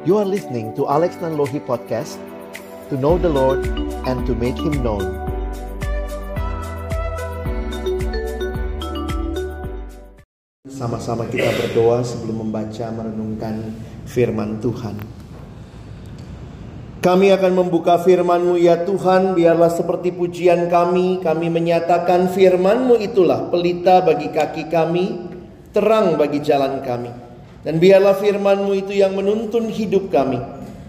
[0.00, 2.16] You are listening to Alex Nanlohi Podcast
[2.88, 3.68] To know the Lord
[4.08, 5.04] and to make Him known.
[10.64, 13.76] Sama-sama kita berdoa sebelum membaca merenungkan
[14.08, 14.96] firman Tuhan.
[17.04, 24.00] Kami akan membuka firman-Mu ya Tuhan, biarlah seperti pujian kami, kami menyatakan firman-Mu itulah pelita
[24.00, 25.28] bagi kaki kami,
[25.76, 27.29] terang bagi jalan kami.
[27.60, 30.40] Dan biarlah firman-Mu itu yang menuntun hidup kami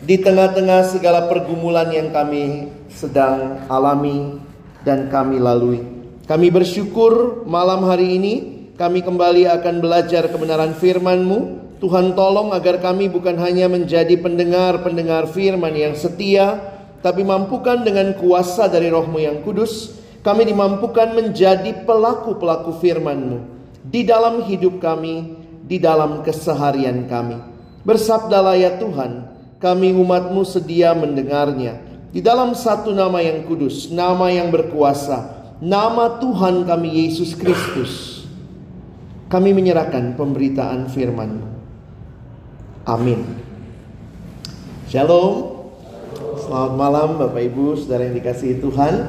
[0.02, 4.40] di tengah-tengah segala pergumulan yang kami sedang alami
[4.88, 5.84] dan kami lalui.
[6.26, 8.34] Kami bersyukur malam hari ini
[8.80, 15.74] kami kembali akan belajar kebenaran firman-Mu Tuhan tolong agar kami bukan hanya menjadi pendengar-pendengar firman
[15.74, 16.62] yang setia,
[17.02, 23.38] tapi mampukan dengan kuasa dari rohmu yang kudus, kami dimampukan menjadi pelaku-pelaku firman-Mu
[23.82, 25.41] di dalam hidup kami,
[25.72, 27.40] di dalam keseharian kami.
[27.88, 29.32] Bersabdalah ya Tuhan,
[29.64, 31.80] kami umat-Mu sedia mendengarnya.
[32.12, 38.28] Di dalam satu nama yang kudus, nama yang berkuasa, nama Tuhan kami Yesus Kristus.
[39.32, 41.48] Kami menyerahkan pemberitaan firman-Mu.
[42.84, 43.24] Amin.
[44.92, 45.64] Shalom.
[46.36, 49.08] Selamat malam Bapak Ibu, Saudara yang dikasihi Tuhan.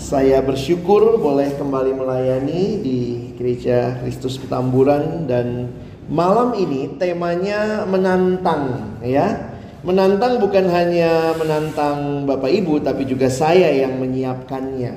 [0.00, 2.98] Saya bersyukur boleh kembali melayani di
[3.36, 5.70] Gereja Kristus Petamburan dan
[6.08, 9.52] malam ini temanya menantang ya.
[9.86, 14.92] Menantang bukan hanya menantang Bapak Ibu tapi juga saya yang menyiapkannya.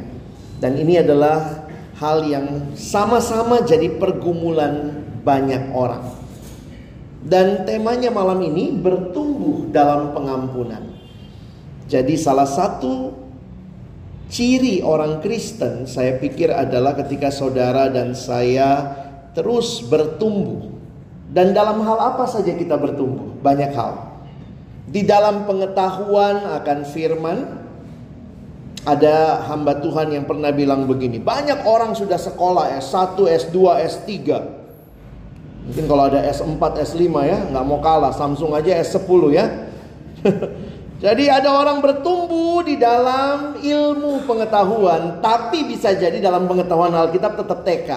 [0.58, 1.68] Dan ini adalah
[2.00, 6.16] hal yang sama-sama jadi pergumulan banyak orang.
[7.20, 10.96] Dan temanya malam ini bertumbuh dalam pengampunan.
[11.92, 13.12] Jadi salah satu
[14.30, 18.96] ciri orang Kristen saya pikir adalah ketika saudara dan saya
[19.34, 20.70] terus bertumbuh.
[21.30, 23.38] Dan dalam hal apa saja kita bertumbuh?
[23.42, 24.18] Banyak hal.
[24.90, 27.38] Di dalam pengetahuan akan firman,
[28.82, 34.10] ada hamba Tuhan yang pernah bilang begini, banyak orang sudah sekolah S1, S2, S3,
[35.70, 38.10] Mungkin kalau ada S4, S5 ya, nggak mau kalah.
[38.10, 39.46] Samsung aja S10 ya.
[41.00, 47.64] jadi ada orang bertumbuh di dalam ilmu pengetahuan, tapi bisa jadi dalam pengetahuan Alkitab tetap
[47.64, 47.90] TK.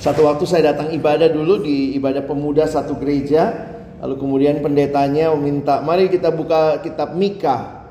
[0.00, 3.52] Satu waktu saya datang ibadah dulu di ibadah pemuda satu gereja,
[4.00, 7.84] lalu kemudian pendetanya meminta, mari kita buka kitab Mika.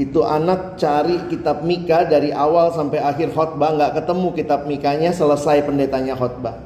[0.00, 5.68] Itu anak cari kitab Mika dari awal sampai akhir khotbah nggak ketemu kitab Mikanya selesai
[5.68, 6.56] pendetanya khotbah.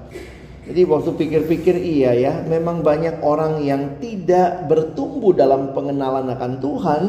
[0.73, 7.03] Jadi waktu pikir-pikir iya ya, memang banyak orang yang tidak bertumbuh dalam pengenalan akan Tuhan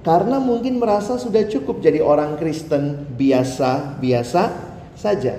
[0.00, 4.42] karena mungkin merasa sudah cukup jadi orang Kristen biasa-biasa
[4.96, 5.36] saja.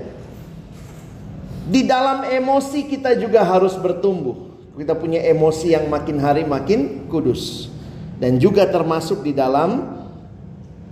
[1.65, 4.53] Di dalam emosi kita juga harus bertumbuh.
[4.77, 7.73] Kita punya emosi yang makin hari makin kudus.
[8.21, 9.89] Dan juga termasuk di dalam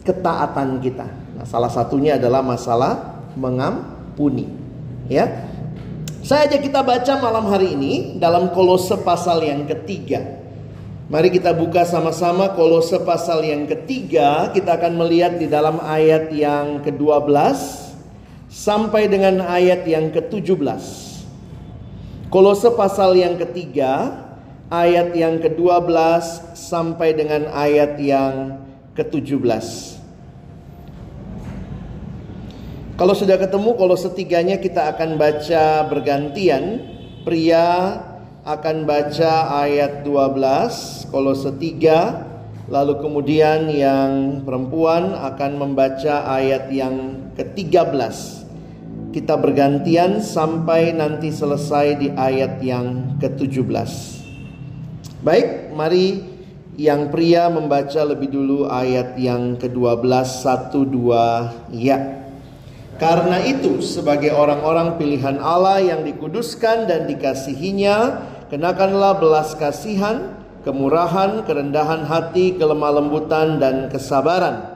[0.01, 1.06] ketaatan kita.
[1.38, 4.50] Nah, salah satunya adalah masalah mengampuni.
[5.06, 5.48] Ya,
[6.29, 10.22] saya ajak kita baca malam hari ini dalam Kolose pasal yang ketiga.
[11.09, 14.53] Mari kita buka sama-sama Kolose pasal yang ketiga.
[14.53, 17.34] Kita akan melihat di dalam ayat yang ke-12
[18.45, 20.62] sampai dengan ayat yang ke-17.
[22.29, 24.22] Kolose pasal yang ketiga,
[24.69, 25.89] ayat yang ke-12
[26.53, 28.62] sampai dengan ayat yang
[28.94, 29.98] ke-17.
[32.99, 36.83] Kalau sudah ketemu, kalau setiganya kita akan baca bergantian.
[37.23, 37.95] Pria
[38.43, 42.27] akan baca ayat 12, kalau setiga,
[42.67, 47.95] lalu kemudian yang perempuan akan membaca ayat yang ke-13.
[49.15, 53.91] Kita bergantian sampai nanti selesai di ayat yang ke-17.
[55.23, 56.19] Baik, mari
[56.75, 62.19] yang pria membaca lebih dulu ayat yang ke-12 1 2 ya.
[62.99, 70.35] Karena itu sebagai orang-orang pilihan Allah yang dikuduskan dan dikasihinya, kenakanlah belas kasihan,
[70.68, 74.69] kemurahan, kerendahan hati, kelemah lembutan dan kesabaran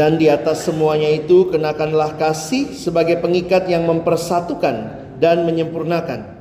[0.00, 6.40] Dan di atas semuanya itu kenakanlah kasih sebagai pengikat yang mempersatukan dan menyempurnakan.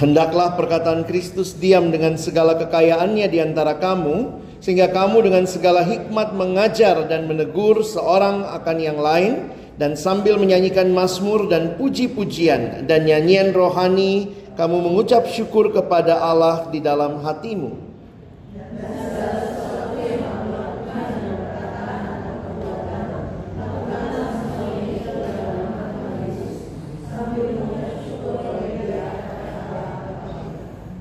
[0.00, 6.32] Hendaklah perkataan Kristus diam dengan segala kekayaannya di antara kamu sehingga kamu dengan segala hikmat
[6.32, 13.56] mengajar dan menegur seorang akan yang lain dan sambil menyanyikan mazmur dan puji-pujian dan nyanyian
[13.56, 17.88] rohani kamu mengucap syukur kepada Allah di dalam hatimu.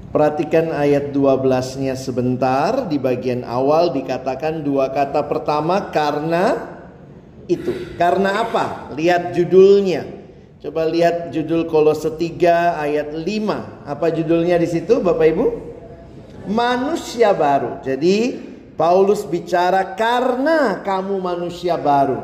[0.10, 2.88] Perhatikan ayat 12-nya sebentar.
[2.90, 6.79] Di bagian awal dikatakan dua kata pertama karena
[7.50, 7.98] itu.
[7.98, 8.94] Karena apa?
[8.94, 10.06] Lihat judulnya.
[10.62, 13.90] Coba lihat judul Kolose 3 ayat 5.
[13.90, 15.46] Apa judulnya di situ Bapak Ibu?
[16.54, 17.82] Manusia baru.
[17.82, 18.38] Jadi
[18.78, 22.22] Paulus bicara karena kamu manusia baru.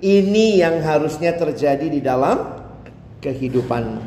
[0.00, 2.62] Ini yang harusnya terjadi di dalam
[3.20, 4.00] kehidupanmu.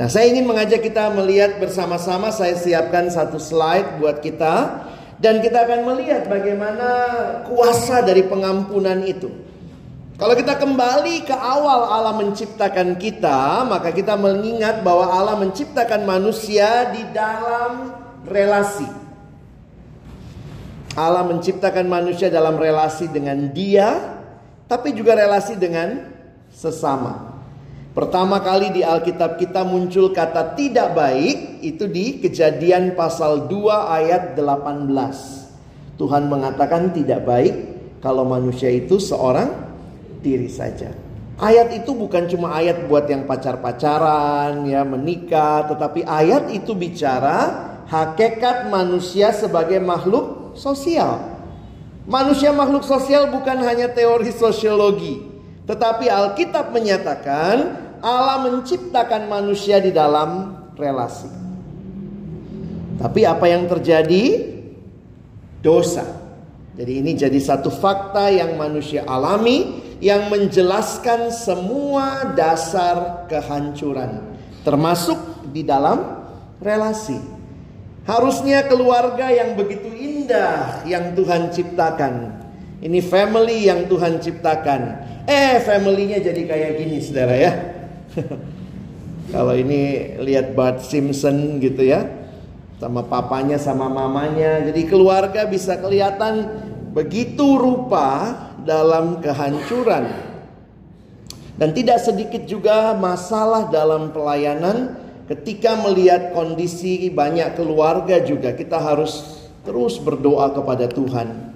[0.00, 2.32] Nah, saya ingin mengajak kita melihat bersama-sama.
[2.32, 4.80] Saya siapkan satu slide buat kita,
[5.20, 6.88] dan kita akan melihat bagaimana
[7.44, 9.28] kuasa dari pengampunan itu.
[10.20, 16.92] Kalau kita kembali ke awal Allah menciptakan kita, maka kita mengingat bahwa Allah menciptakan manusia
[16.92, 17.96] di dalam
[18.28, 18.84] relasi.
[20.92, 24.20] Allah menciptakan manusia dalam relasi dengan Dia,
[24.68, 26.12] tapi juga relasi dengan
[26.52, 27.40] sesama.
[27.96, 33.56] Pertama kali di Alkitab kita muncul kata tidak baik itu di Kejadian pasal 2
[33.88, 35.96] ayat 18.
[35.96, 37.54] Tuhan mengatakan tidak baik
[38.04, 39.69] kalau manusia itu seorang
[40.20, 40.92] diri saja.
[41.40, 48.68] Ayat itu bukan cuma ayat buat yang pacar-pacaran, ya menikah, tetapi ayat itu bicara hakikat
[48.68, 51.40] manusia sebagai makhluk sosial.
[52.04, 55.24] Manusia makhluk sosial bukan hanya teori sosiologi,
[55.64, 61.28] tetapi Alkitab menyatakan Allah menciptakan manusia di dalam relasi.
[63.00, 64.52] Tapi apa yang terjadi?
[65.64, 66.04] Dosa.
[66.76, 74.32] Jadi ini jadi satu fakta yang manusia alami yang menjelaskan semua dasar kehancuran
[74.64, 75.16] termasuk
[75.52, 76.24] di dalam
[76.60, 77.20] relasi.
[78.08, 82.42] Harusnya keluarga yang begitu indah yang Tuhan ciptakan.
[82.80, 87.52] Ini family yang Tuhan ciptakan Eh familynya jadi kayak gini saudara ya.
[89.34, 92.02] Kalau ini lihat Bart Simpson gitu ya.
[92.82, 94.58] Sama papanya sama mamanya.
[94.66, 96.48] Jadi keluarga bisa kelihatan
[96.90, 98.34] begitu rupa
[98.64, 100.08] dalam kehancuran.
[101.60, 104.96] Dan tidak sedikit juga masalah dalam pelayanan
[105.28, 111.52] ketika melihat kondisi banyak keluarga juga kita harus terus berdoa kepada Tuhan.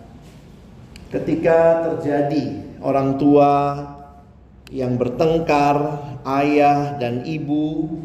[1.09, 3.53] Ketika terjadi orang tua
[4.69, 7.97] yang bertengkar, ayah dan ibu.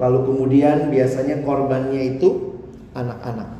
[0.00, 2.56] Lalu kemudian biasanya korbannya itu
[2.96, 3.59] anak-anak.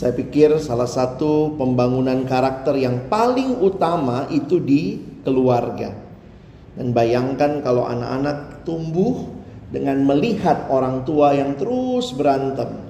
[0.00, 5.92] Saya pikir salah satu pembangunan karakter yang paling utama itu di keluarga.
[6.72, 9.28] Dan bayangkan kalau anak-anak tumbuh
[9.68, 12.80] dengan melihat orang tua yang terus berantem,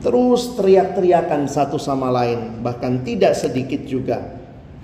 [0.00, 4.32] terus teriak-teriakan satu sama lain, bahkan tidak sedikit juga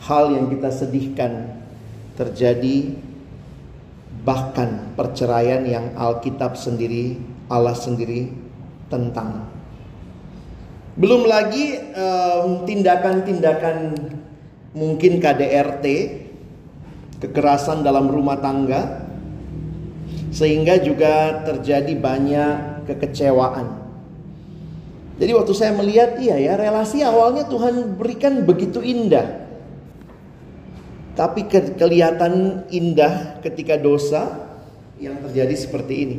[0.05, 1.57] hal yang kita sedihkan
[2.21, 3.01] terjadi
[4.29, 7.17] bahkan perceraian yang Alkitab sendiri
[7.49, 8.29] Allah sendiri
[8.93, 9.56] tentang.
[10.97, 11.77] Belum lagi
[12.65, 13.77] tindakan-tindakan
[14.73, 15.85] mungkin KDRT,
[17.21, 19.05] kekerasan dalam rumah tangga
[20.33, 23.87] sehingga juga terjadi banyak kekecewaan
[25.17, 29.49] jadi waktu saya melihat iya ya relasi awalnya Tuhan berikan begitu indah.
[31.17, 34.45] Tapi ke kelihatan indah ketika dosa
[35.01, 36.17] yang terjadi seperti ini.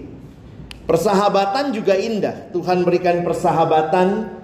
[0.89, 2.49] Persahabatan juga indah.
[2.49, 4.36] Tuhan berikan persahabatan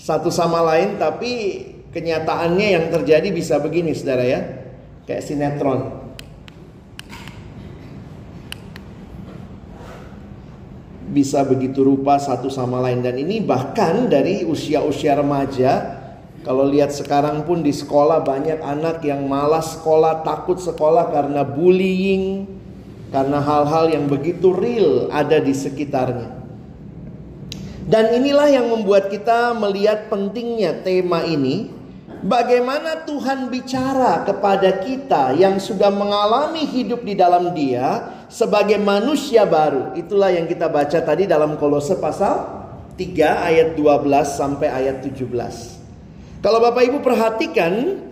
[0.00, 1.60] satu sama lain tapi
[1.92, 4.40] kenyataannya yang terjadi bisa begini Saudara ya.
[5.04, 5.80] Kayak sinetron.
[11.10, 15.98] bisa begitu rupa satu sama lain dan ini bahkan dari usia-usia remaja
[16.40, 22.48] kalau lihat sekarang pun di sekolah banyak anak yang malas sekolah, takut sekolah karena bullying,
[23.12, 26.39] karena hal-hal yang begitu real ada di sekitarnya.
[27.90, 31.80] Dan inilah yang membuat kita melihat pentingnya tema ini
[32.20, 39.96] Bagaimana Tuhan bicara kepada kita yang sudah mengalami hidup di dalam Dia sebagai manusia baru.
[39.96, 42.44] Itulah yang kita baca tadi dalam Kolose pasal
[43.00, 44.04] 3 ayat 12
[44.36, 46.44] sampai ayat 17.
[46.44, 48.04] Kalau Bapak Ibu perhatikan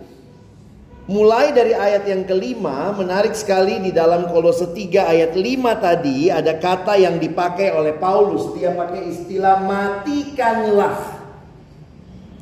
[1.09, 5.41] Mulai dari ayat yang kelima, menarik sekali di dalam kolose 3 ayat 5
[5.81, 8.53] tadi ada kata yang dipakai oleh Paulus.
[8.53, 11.17] Dia pakai istilah matikanlah.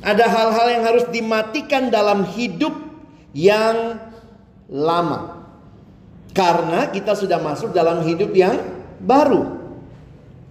[0.04, 2.76] Ada hal-hal yang harus dimatikan dalam hidup
[3.32, 4.04] yang
[4.68, 5.48] lama.
[6.36, 8.60] Karena kita sudah masuk dalam hidup yang
[9.00, 9.48] baru.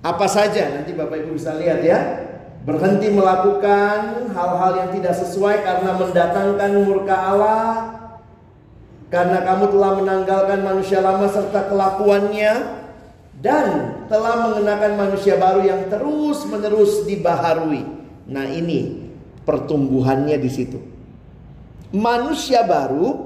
[0.02, 2.00] Apa saja nanti Bapak Ibu bisa lihat ya.
[2.66, 7.64] Berhenti melakukan hal-hal yang tidak sesuai karena mendatangkan murka Allah,
[9.08, 12.54] karena kamu telah menanggalkan manusia lama serta kelakuannya
[13.40, 17.86] dan telah mengenakan manusia baru yang terus-menerus dibaharui.
[18.28, 19.08] Nah, ini
[19.48, 20.80] pertumbuhannya di situ.
[21.96, 23.24] Manusia baru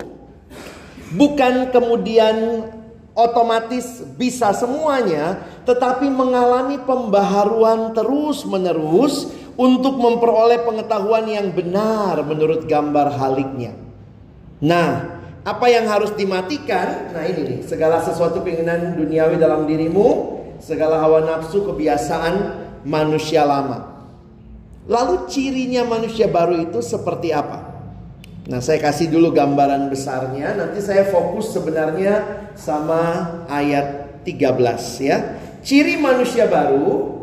[1.18, 2.70] bukan kemudian
[3.18, 13.74] otomatis bisa semuanya, tetapi mengalami pembaharuan terus-menerus untuk memperoleh pengetahuan yang benar menurut gambar haliknya.
[14.62, 17.10] Nah, apa yang harus dimatikan?
[17.14, 24.06] Nah ini nih, segala sesuatu keinginan duniawi dalam dirimu, segala hawa nafsu, kebiasaan manusia lama.
[24.86, 27.74] Lalu cirinya manusia baru itu seperti apa?
[28.50, 33.02] Nah saya kasih dulu gambaran besarnya, nanti saya fokus sebenarnya sama
[33.50, 35.18] ayat 13 ya.
[35.62, 37.22] Ciri manusia baru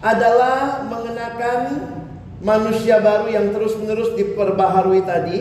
[0.00, 1.60] adalah mengenakan
[2.40, 5.38] manusia baru yang terus-menerus diperbaharui tadi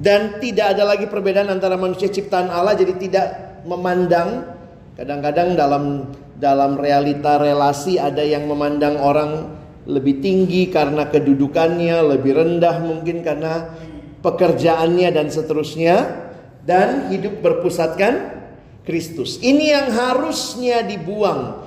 [0.00, 3.26] dan tidak ada lagi perbedaan antara manusia ciptaan Allah jadi tidak
[3.68, 4.56] memandang
[4.96, 5.84] kadang-kadang dalam
[6.42, 13.70] dalam realita relasi ada yang memandang orang lebih tinggi karena kedudukannya, lebih rendah mungkin karena
[14.22, 15.96] pekerjaannya dan seterusnya
[16.62, 18.42] dan hidup berpusatkan
[18.86, 19.42] Kristus.
[19.42, 21.62] Ini yang harusnya dibuang.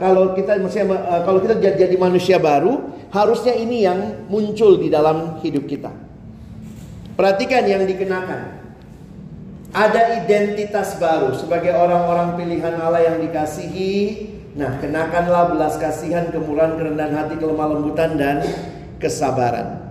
[0.00, 5.64] Kalau kita maksudnya kalau kita jadi manusia baru, harusnya ini yang muncul di dalam hidup
[5.68, 5.92] kita.
[7.12, 8.64] Perhatikan yang dikenakan.
[9.72, 14.28] Ada identitas baru sebagai orang-orang pilihan Allah yang dikasihi.
[14.52, 18.44] Nah, kenakanlah belas kasihan, kemurahan, kerendahan hati, kelemah lembutan dan
[19.00, 19.88] kesabaran.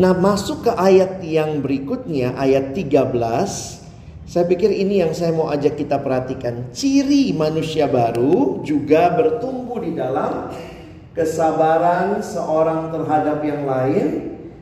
[0.00, 3.84] Nah, masuk ke ayat yang berikutnya, ayat 13.
[4.24, 6.72] Saya pikir ini yang saya mau ajak kita perhatikan.
[6.72, 10.48] Ciri manusia baru juga bertumbuh di dalam
[11.12, 14.06] kesabaran seorang terhadap yang lain,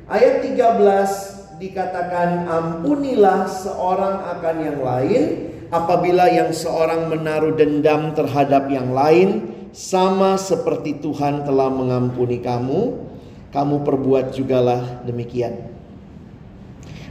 [0.08, 5.22] Ayat 13 dikatakan ampunilah seorang akan yang lain
[5.68, 13.04] apabila yang seorang menaruh dendam terhadap yang lain sama seperti Tuhan telah mengampuni kamu.
[13.52, 15.60] Kamu perbuat jugalah demikian.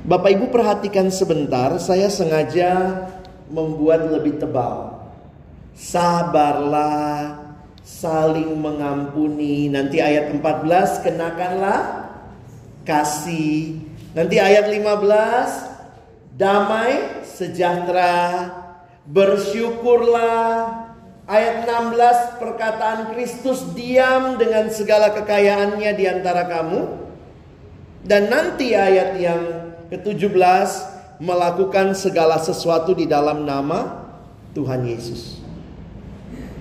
[0.01, 3.05] Bapak Ibu perhatikan sebentar saya sengaja
[3.53, 5.05] membuat lebih tebal.
[5.77, 7.45] Sabarlah
[7.85, 9.69] saling mengampuni.
[9.69, 12.06] Nanti ayat 14 kenakanlah
[12.87, 13.83] kasih.
[14.15, 18.47] Nanti ayat 15, damai, sejahtera,
[19.03, 20.87] bersyukurlah.
[21.27, 27.03] Ayat 16 perkataan Kristus diam dengan segala kekayaannya di antara kamu.
[28.07, 29.43] Dan nanti ayat yang
[29.91, 30.39] ke-17
[31.19, 34.07] melakukan segala sesuatu di dalam nama
[34.55, 35.43] Tuhan Yesus.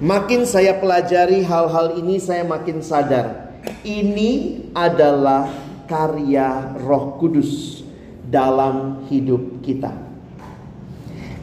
[0.02, 3.46] Makin saya pelajari hal-hal ini saya makin sadar
[3.82, 5.50] ini adalah
[5.86, 7.82] karya Roh Kudus
[8.26, 9.94] dalam hidup kita.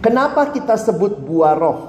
[0.04, 1.80] Kenapa kita sebut buah roh?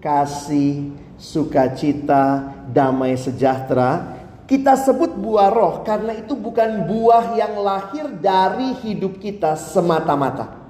[0.00, 4.16] Kasih, sukacita, damai sejahtera.
[4.48, 10.65] Kita sebut buah roh karena itu bukan buah yang lahir dari hidup kita semata-mata.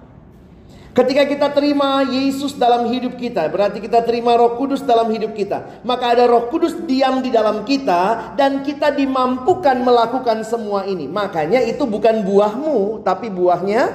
[0.97, 5.85] Ketika kita terima Yesus dalam hidup kita, berarti kita terima Roh Kudus dalam hidup kita.
[5.85, 11.05] Maka ada Roh Kudus diam di dalam kita dan kita dimampukan melakukan semua ini.
[11.05, 13.93] Makanya itu bukan buahmu, tapi buahnya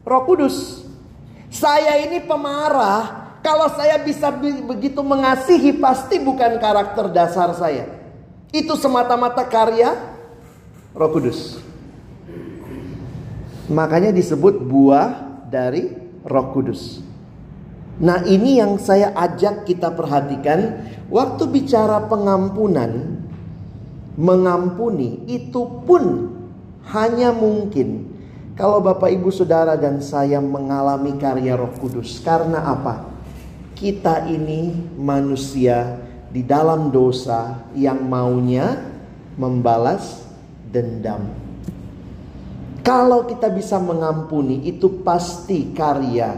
[0.00, 0.80] Roh Kudus.
[1.52, 3.36] Saya ini pemarah.
[3.44, 4.32] Kalau saya bisa
[4.64, 7.84] begitu mengasihi pasti bukan karakter dasar saya.
[8.48, 9.92] Itu semata-mata karya
[10.96, 11.60] Roh Kudus.
[13.68, 17.00] Makanya disebut buah dari Roh Kudus.
[18.00, 23.20] Nah, ini yang saya ajak kita perhatikan waktu bicara pengampunan,
[24.16, 26.32] mengampuni itu pun
[26.92, 28.10] hanya mungkin
[28.60, 32.20] kalau Bapak Ibu Saudara dan saya mengalami karya Roh Kudus.
[32.20, 33.08] Karena apa?
[33.72, 35.96] Kita ini manusia
[36.28, 38.76] di dalam dosa yang maunya
[39.40, 40.28] membalas
[40.68, 41.39] dendam.
[42.80, 46.32] Kalau kita bisa mengampuni, itu pasti karya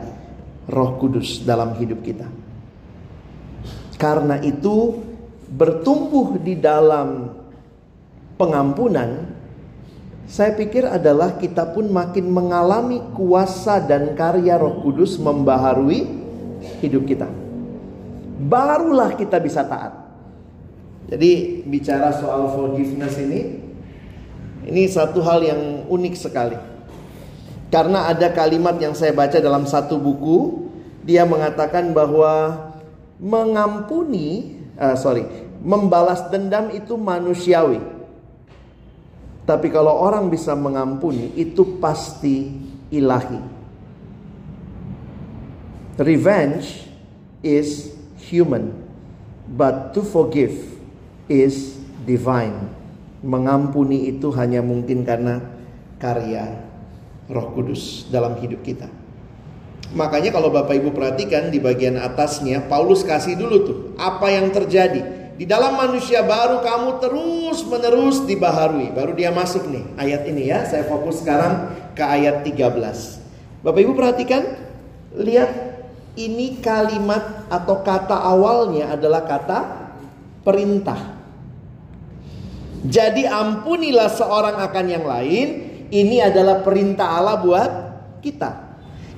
[0.66, 2.26] Roh Kudus dalam hidup kita.
[3.94, 4.98] Karena itu,
[5.46, 7.30] bertumbuh di dalam
[8.34, 9.30] pengampunan,
[10.26, 16.08] saya pikir adalah kita pun makin mengalami kuasa dan karya Roh Kudus membaharui
[16.82, 17.30] hidup kita.
[18.42, 19.94] Barulah kita bisa taat.
[21.06, 23.61] Jadi bicara soal forgiveness ini
[24.62, 26.58] ini satu hal yang unik sekali.
[27.72, 30.68] Karena ada kalimat yang saya baca dalam satu buku,
[31.02, 32.68] dia mengatakan bahwa
[33.16, 35.24] mengampuni, uh, sorry,
[35.64, 37.80] membalas dendam itu manusiawi.
[39.42, 42.54] Tapi kalau orang bisa mengampuni, itu pasti
[42.92, 43.40] ilahi.
[45.98, 46.86] Revenge
[47.42, 47.90] is
[48.28, 48.70] human,
[49.50, 50.54] but to forgive
[51.26, 52.81] is divine.
[53.22, 55.38] Mengampuni itu hanya mungkin karena
[56.02, 56.58] karya
[57.30, 58.90] Roh Kudus dalam hidup kita.
[59.92, 65.22] Makanya kalau Bapak Ibu perhatikan di bagian atasnya Paulus kasih dulu tuh apa yang terjadi.
[65.36, 68.92] Di dalam manusia baru kamu terus menerus dibaharui.
[68.92, 70.64] Baru dia masuk nih ayat ini ya.
[70.64, 73.62] Saya fokus sekarang ke ayat 13.
[73.62, 74.42] Bapak Ibu perhatikan,
[75.14, 75.50] lihat
[76.16, 79.58] ini kalimat atau kata awalnya adalah kata
[80.44, 81.21] perintah.
[82.82, 85.48] Jadi ampunilah seorang akan yang lain
[85.92, 87.70] ini adalah perintah Allah buat
[88.18, 88.50] kita.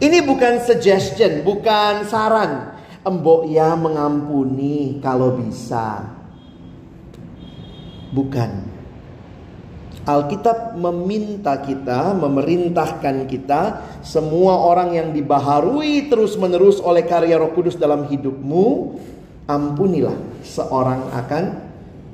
[0.02, 2.76] Ini bukan suggestion, bukan saran.
[3.04, 6.08] Embok ya mengampuni kalau bisa.
[8.12, 8.74] Bukan.
[10.04, 13.62] Alkitab meminta kita, memerintahkan kita,
[14.04, 19.00] semua orang yang dibaharui terus-menerus oleh karya Roh Kudus dalam hidupmu,
[19.48, 21.44] ampunilah seorang akan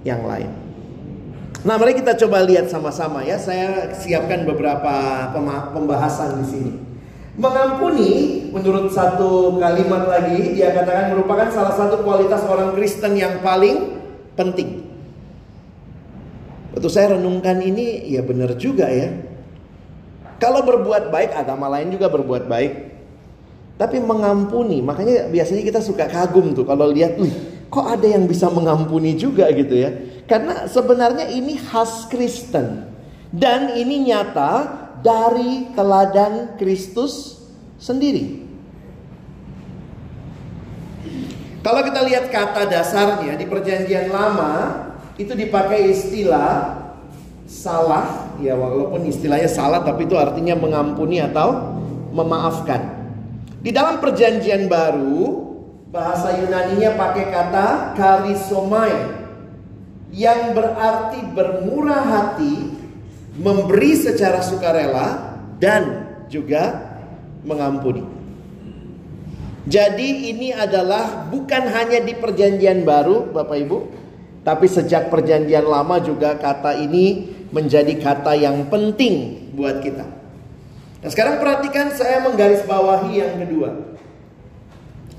[0.06, 0.59] yang lain.
[1.60, 3.36] Nah, mari kita coba lihat sama-sama ya.
[3.36, 5.28] Saya siapkan beberapa
[5.76, 6.72] pembahasan di sini.
[7.36, 8.10] Mengampuni
[8.48, 14.00] menurut satu kalimat lagi dia katakan merupakan salah satu kualitas orang Kristen yang paling
[14.40, 14.88] penting.
[16.72, 19.12] Betul saya renungkan ini ya benar juga ya.
[20.40, 22.72] Kalau berbuat baik agama lain juga berbuat baik.
[23.76, 27.16] Tapi mengampuni, makanya biasanya kita suka kagum tuh kalau lihat,
[27.72, 29.88] kok ada yang bisa mengampuni juga gitu ya.
[30.30, 32.86] Karena sebenarnya ini khas Kristen.
[33.34, 37.42] Dan ini nyata dari teladan Kristus
[37.82, 38.46] sendiri.
[41.60, 44.86] Kalau kita lihat kata dasarnya di perjanjian lama
[45.18, 46.78] itu dipakai istilah
[47.44, 51.74] salah ya walaupun istilahnya salah tapi itu artinya mengampuni atau
[52.14, 53.02] memaafkan.
[53.60, 55.52] Di dalam perjanjian baru
[55.92, 57.66] bahasa Yunaninya pakai kata
[57.98, 59.19] karisomai
[60.10, 62.54] yang berarti bermurah hati,
[63.38, 66.90] memberi secara sukarela dan juga
[67.46, 68.02] mengampuni.
[69.70, 73.78] Jadi ini adalah bukan hanya di perjanjian baru Bapak Ibu,
[74.42, 80.06] tapi sejak perjanjian lama juga kata ini menjadi kata yang penting buat kita.
[81.00, 83.70] Nah sekarang perhatikan saya menggarisbawahi yang kedua.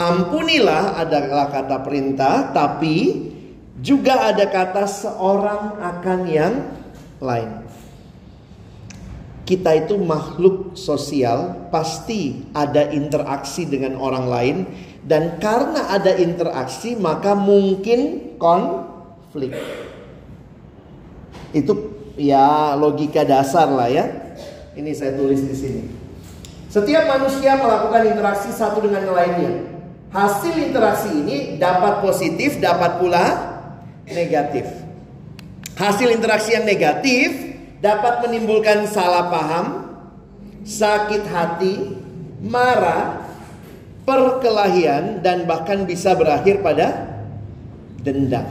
[0.02, 3.30] Ampunilah adalah kata perintah, tapi
[3.82, 6.54] juga ada kata seorang akan yang
[7.18, 7.66] lain.
[9.42, 14.58] Kita itu makhluk sosial, pasti ada interaksi dengan orang lain
[15.04, 19.58] dan karena ada interaksi maka mungkin konflik.
[21.52, 21.74] Itu
[22.16, 24.06] ya logika dasar lah ya.
[24.72, 25.84] Ini saya tulis di sini.
[26.72, 29.68] Setiap manusia melakukan interaksi satu dengan lainnya.
[30.16, 33.51] Hasil interaksi ini dapat positif, dapat pula
[34.14, 34.68] negatif.
[35.76, 37.32] Hasil interaksi yang negatif
[37.82, 39.66] dapat menimbulkan salah paham,
[40.62, 41.98] sakit hati,
[42.44, 43.26] marah,
[44.06, 47.10] perkelahian dan bahkan bisa berakhir pada
[48.02, 48.46] dendam.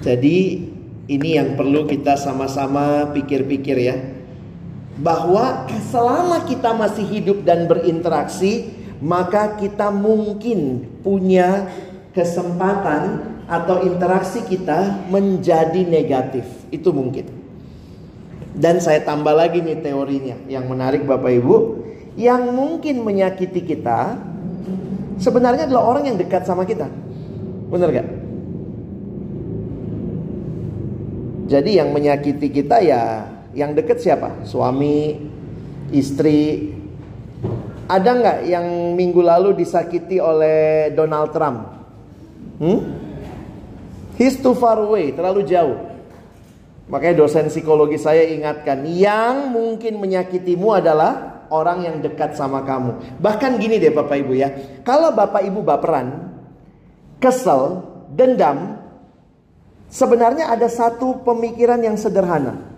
[0.00, 0.68] Jadi
[1.10, 3.96] ini yang perlu kita sama-sama pikir-pikir ya.
[5.00, 8.68] Bahwa selama kita masih hidup dan berinteraksi,
[9.00, 11.72] maka kita mungkin punya
[12.10, 16.46] kesempatan atau interaksi kita menjadi negatif.
[16.70, 17.26] Itu mungkin.
[18.54, 21.56] Dan saya tambah lagi nih teorinya yang menarik Bapak Ibu.
[22.18, 24.18] Yang mungkin menyakiti kita
[25.22, 26.90] sebenarnya adalah orang yang dekat sama kita.
[27.70, 28.08] Benar gak?
[31.50, 34.46] Jadi yang menyakiti kita ya yang dekat siapa?
[34.46, 35.18] Suami,
[35.90, 36.70] istri.
[37.90, 41.79] Ada nggak yang minggu lalu disakiti oleh Donald Trump?
[42.60, 42.80] Hmm?
[44.20, 45.80] He's too far away, terlalu jauh.
[46.92, 53.16] Makanya dosen psikologi saya ingatkan, yang mungkin menyakitimu adalah orang yang dekat sama kamu.
[53.16, 54.48] Bahkan gini deh Bapak Ibu ya,
[54.84, 56.36] kalau Bapak Ibu baperan,
[57.16, 57.80] kesel,
[58.12, 58.76] dendam,
[59.88, 62.68] sebenarnya ada satu pemikiran yang sederhana.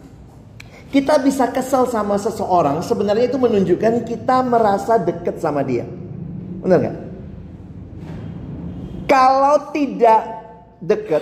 [0.93, 5.89] Kita bisa kesel sama seseorang, sebenarnya itu menunjukkan kita merasa dekat sama dia.
[6.61, 6.97] Benar nggak?
[9.13, 10.25] Kalau tidak
[10.81, 11.21] dekat,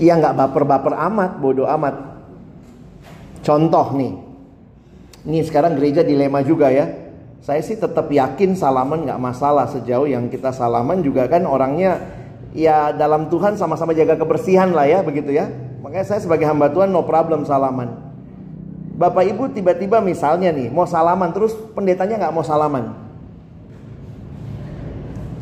[0.00, 2.16] ya nggak baper-baper amat, bodoh amat.
[3.44, 4.16] Contoh nih,
[5.28, 6.88] ini sekarang gereja dilema juga ya.
[7.44, 12.00] Saya sih tetap yakin salaman nggak masalah sejauh yang kita salaman juga kan orangnya
[12.56, 15.52] ya dalam Tuhan sama-sama jaga kebersihan lah ya begitu ya.
[15.84, 17.92] Makanya saya sebagai hamba Tuhan no problem salaman.
[18.96, 23.03] Bapak Ibu tiba-tiba misalnya nih mau salaman terus pendetanya nggak mau salaman.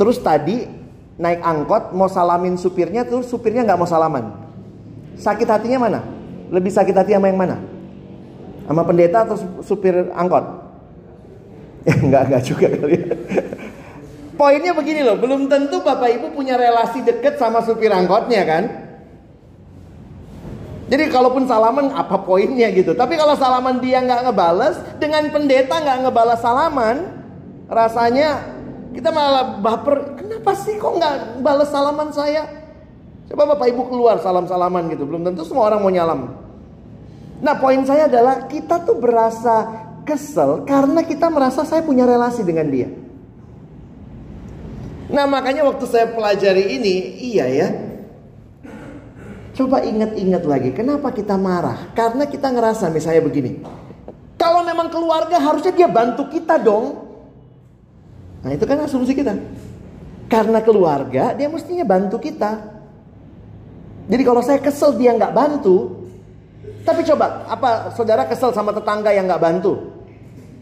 [0.03, 0.67] Terus tadi
[1.15, 4.35] naik angkot mau salamin supirnya terus supirnya nggak mau salaman.
[5.15, 6.03] Sakit hatinya mana?
[6.51, 7.63] Lebih sakit hati sama yang mana?
[8.67, 10.43] Sama pendeta atau supir angkot?
[11.83, 13.15] Ya enggak enggak juga kali ya.
[14.39, 18.65] Poinnya begini loh, belum tentu Bapak Ibu punya relasi deket sama supir angkotnya kan?
[20.91, 22.95] Jadi kalaupun salaman apa poinnya gitu.
[22.95, 27.23] Tapi kalau salaman dia nggak ngebales, dengan pendeta nggak ngebalas salaman,
[27.67, 28.52] rasanya
[28.93, 30.21] kita malah baper.
[30.21, 32.49] Kenapa sih kok nggak balas salaman saya?
[33.29, 35.09] Coba bapak ibu keluar salam salaman gitu.
[35.09, 36.21] Belum tentu semua orang mau nyalam.
[37.43, 42.69] Nah poin saya adalah kita tuh berasa kesel karena kita merasa saya punya relasi dengan
[42.71, 42.89] dia.
[45.13, 47.69] Nah makanya waktu saya pelajari ini, iya ya,
[49.53, 51.93] Coba ingat-ingat lagi, kenapa kita marah?
[51.93, 53.61] Karena kita ngerasa misalnya begini.
[54.41, 57.12] Kalau memang keluarga harusnya dia bantu kita dong.
[58.43, 59.35] Nah itu kan asumsi kita.
[60.27, 62.59] Karena keluarga dia mestinya bantu kita.
[64.11, 66.03] Jadi kalau saya kesel dia nggak bantu.
[66.83, 69.79] Tapi coba, apa saudara kesel sama tetangga yang nggak bantu?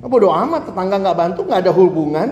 [0.04, 2.28] Bodoh amat tetangga nggak bantu nggak ada hubungan.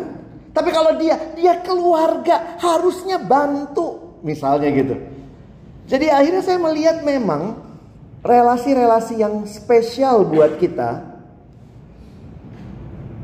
[0.53, 4.21] Tapi kalau dia, dia keluarga harusnya bantu.
[4.21, 4.95] Misalnya gitu.
[5.89, 7.65] Jadi akhirnya saya melihat memang
[8.21, 11.08] relasi-relasi yang spesial buat kita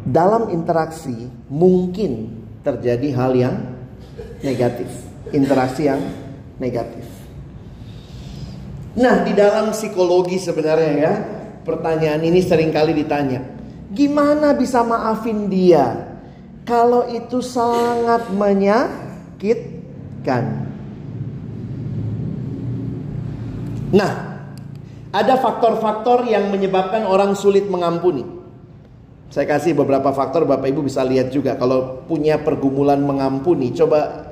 [0.05, 3.57] dalam interaksi mungkin terjadi hal yang
[4.45, 4.93] negatif,
[5.33, 6.05] interaksi yang
[6.61, 7.09] negatif.
[8.95, 11.19] Nah, di dalam psikologi sebenarnya ya,
[11.67, 13.43] pertanyaan ini sering kali ditanya.
[13.91, 16.15] Gimana bisa maafin dia
[16.63, 20.65] kalau itu sangat menyakitkan?
[23.95, 24.43] Nah,
[25.15, 28.27] ada faktor-faktor yang menyebabkan orang sulit mengampuni.
[29.33, 31.57] Saya kasih beberapa faktor, Bapak Ibu bisa lihat juga.
[31.59, 34.31] Kalau punya pergumulan mengampuni, coba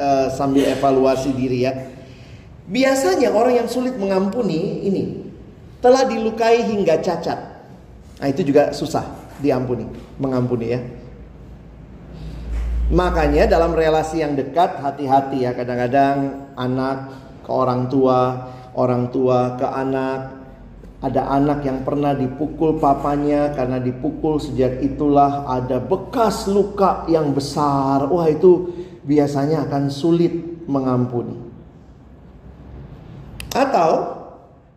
[0.00, 1.72] uh, sambil evaluasi diri ya.
[2.64, 5.02] Biasanya orang yang sulit mengampuni ini
[5.84, 7.36] telah dilukai hingga cacat.
[8.16, 9.04] Nah itu juga susah
[9.44, 9.84] diampuni,
[10.16, 10.80] mengampuni ya.
[12.88, 17.12] Makanya dalam relasi yang dekat hati-hati ya kadang-kadang anak
[17.44, 20.33] ke orang tua orang tua ke anak.
[21.04, 28.08] Ada anak yang pernah dipukul papanya karena dipukul sejak itulah ada bekas luka yang besar.
[28.08, 28.72] Wah itu
[29.04, 30.32] biasanya akan sulit
[30.64, 31.36] mengampuni.
[33.52, 34.16] Atau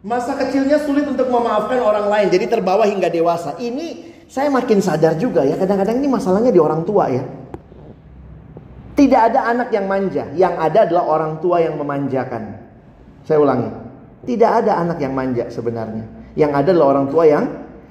[0.03, 3.55] masa kecilnya sulit untuk memaafkan orang lain jadi terbawa hingga dewasa.
[3.55, 7.23] Ini saya makin sadar juga ya kadang-kadang ini masalahnya di orang tua ya.
[8.99, 12.59] Tidak ada anak yang manja, yang ada adalah orang tua yang memanjakan.
[13.23, 13.69] Saya ulangi.
[14.25, 16.16] Tidak ada anak yang manja sebenarnya.
[16.37, 17.45] Yang ada adalah orang tua yang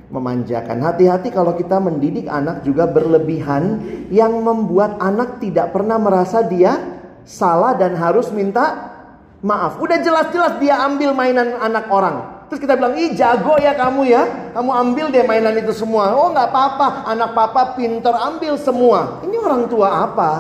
[0.07, 0.79] memanjakan.
[0.79, 3.83] Hati-hati kalau kita mendidik anak juga berlebihan
[4.15, 8.95] yang membuat anak tidak pernah merasa dia salah dan harus minta
[9.43, 9.83] maaf.
[9.83, 12.47] Udah jelas-jelas dia ambil mainan anak orang.
[12.47, 14.55] Terus kita bilang, ih jago ya kamu ya.
[14.55, 16.15] Kamu ambil deh mainan itu semua.
[16.15, 19.19] Oh nggak apa-apa, anak papa pinter ambil semua.
[19.27, 20.31] Ini orang tua apa?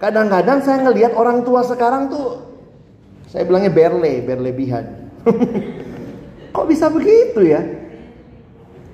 [0.00, 2.40] Kadang-kadang saya ngelihat orang tua sekarang tuh,
[3.28, 4.84] saya bilangnya berle, berlebihan.
[6.52, 7.60] Kok bisa begitu ya?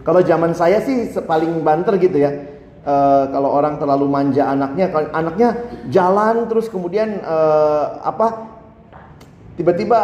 [0.07, 2.31] Kalau zaman saya sih paling banter gitu ya.
[2.81, 2.95] E,
[3.35, 5.49] kalau orang terlalu manja anaknya, kalau anaknya
[5.91, 7.37] jalan terus kemudian e,
[8.01, 8.57] apa?
[9.59, 10.01] Tiba-tiba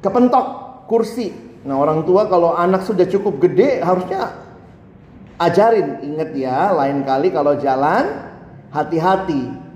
[0.00, 0.46] kepentok
[0.86, 1.34] kursi.
[1.66, 4.30] Nah orang tua kalau anak sudah cukup gede harusnya
[5.42, 6.00] ajarin.
[6.00, 8.30] Ingat ya, lain kali kalau jalan
[8.72, 9.67] hati-hati.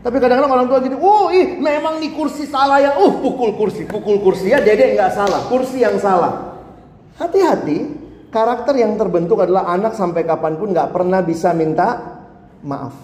[0.00, 3.84] Tapi kadang-kadang orang tua gitu, oh ih memang nih kursi salah ya, uh pukul kursi,
[3.84, 6.56] pukul kursi ya, dede nggak salah, kursi yang salah.
[7.20, 7.84] Hati-hati,
[8.32, 12.16] karakter yang terbentuk adalah anak sampai kapan pun nggak pernah bisa minta
[12.64, 12.96] maaf.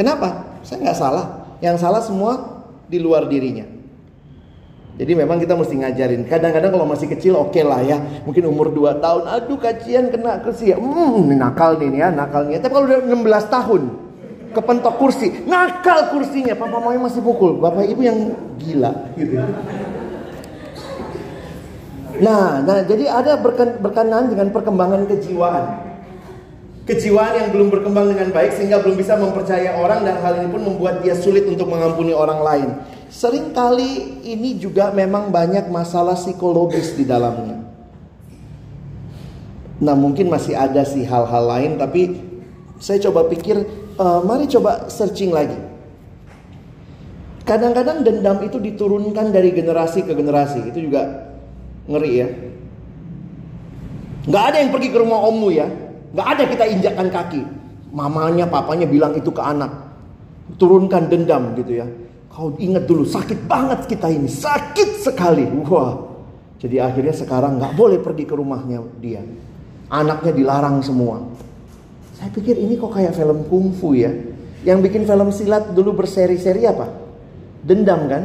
[0.00, 0.60] Kenapa?
[0.64, 1.24] Saya nggak salah,
[1.60, 3.68] yang salah semua di luar dirinya.
[4.96, 6.24] Jadi memang kita mesti ngajarin.
[6.24, 8.00] Kadang-kadang kalau masih kecil oke okay lah ya.
[8.24, 10.80] Mungkin umur 2 tahun, aduh kacian kena kursi ya.
[10.80, 12.64] Hmm, nakal nih ya, nakalnya.
[12.64, 14.07] Tapi kalau udah 16 tahun,
[14.52, 18.18] kepentok kursi, nakal kursinya, papa mama masih pukul, bapak ibu yang
[18.56, 19.38] gila gitu.
[22.18, 23.78] Nah, nah jadi ada berken,
[24.32, 25.86] dengan perkembangan kejiwaan.
[26.88, 30.64] Kejiwaan yang belum berkembang dengan baik sehingga belum bisa mempercayai orang dan hal ini pun
[30.64, 32.68] membuat dia sulit untuk mengampuni orang lain.
[33.12, 37.60] Seringkali ini juga memang banyak masalah psikologis di dalamnya.
[39.84, 42.18] Nah mungkin masih ada sih hal-hal lain tapi
[42.80, 43.62] saya coba pikir
[43.98, 45.58] uh, mari coba searching lagi.
[47.44, 50.68] Kadang-kadang dendam itu diturunkan dari generasi ke generasi.
[50.68, 51.32] Itu juga
[51.88, 52.28] ngeri ya.
[54.28, 55.64] Gak ada yang pergi ke rumah ommu ya.
[56.12, 57.42] Gak ada kita injakkan kaki.
[57.88, 59.72] Mamanya, papanya bilang itu ke anak.
[60.60, 61.88] Turunkan dendam gitu ya.
[62.28, 64.28] Kau ingat dulu sakit banget kita ini.
[64.28, 65.48] Sakit sekali.
[65.48, 66.04] Wah.
[66.60, 69.24] Jadi akhirnya sekarang gak boleh pergi ke rumahnya dia.
[69.88, 71.24] Anaknya dilarang semua.
[72.18, 74.10] Saya pikir ini kok kayak film kungfu ya.
[74.66, 76.90] Yang bikin film silat dulu berseri-seri apa?
[77.62, 78.22] Dendam kan?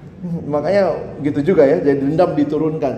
[0.52, 2.94] Makanya gitu juga ya, jadi dendam diturunkan.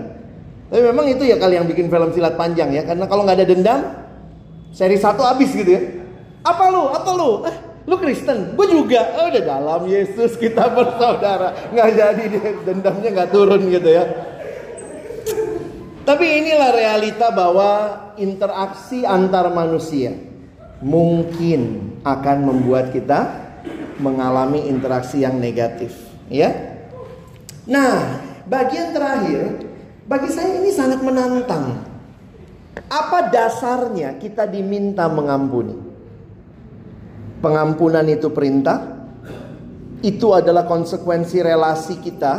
[0.73, 3.47] Tapi memang itu ya kali yang bikin film silat panjang ya, karena kalau nggak ada
[3.53, 3.81] dendam,
[4.73, 5.83] seri satu habis gitu ya.
[6.41, 6.89] Apa lu?
[6.89, 7.31] Apa lu?
[7.45, 8.57] Eh, lu Kristen?
[8.57, 9.13] Gue juga.
[9.21, 11.69] Oh, udah dalam Yesus kita bersaudara.
[11.69, 14.09] Nggak jadi deh, dendamnya nggak turun gitu ya.
[16.01, 17.71] Tapi inilah realita bahwa
[18.17, 20.30] interaksi antar manusia
[20.81, 23.53] mungkin akan membuat kita
[24.01, 25.93] mengalami interaksi yang negatif,
[26.33, 26.49] ya.
[27.69, 29.69] Nah, bagian terakhir
[30.09, 31.87] bagi saya ini sangat menantang.
[32.91, 35.79] Apa dasarnya kita diminta mengampuni?
[37.39, 38.99] Pengampunan itu perintah.
[40.01, 42.35] Itu adalah konsekuensi relasi kita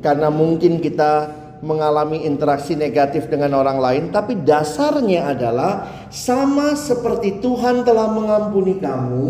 [0.00, 7.84] karena mungkin kita mengalami interaksi negatif dengan orang lain, tapi dasarnya adalah sama seperti Tuhan
[7.84, 9.28] telah mengampuni kamu,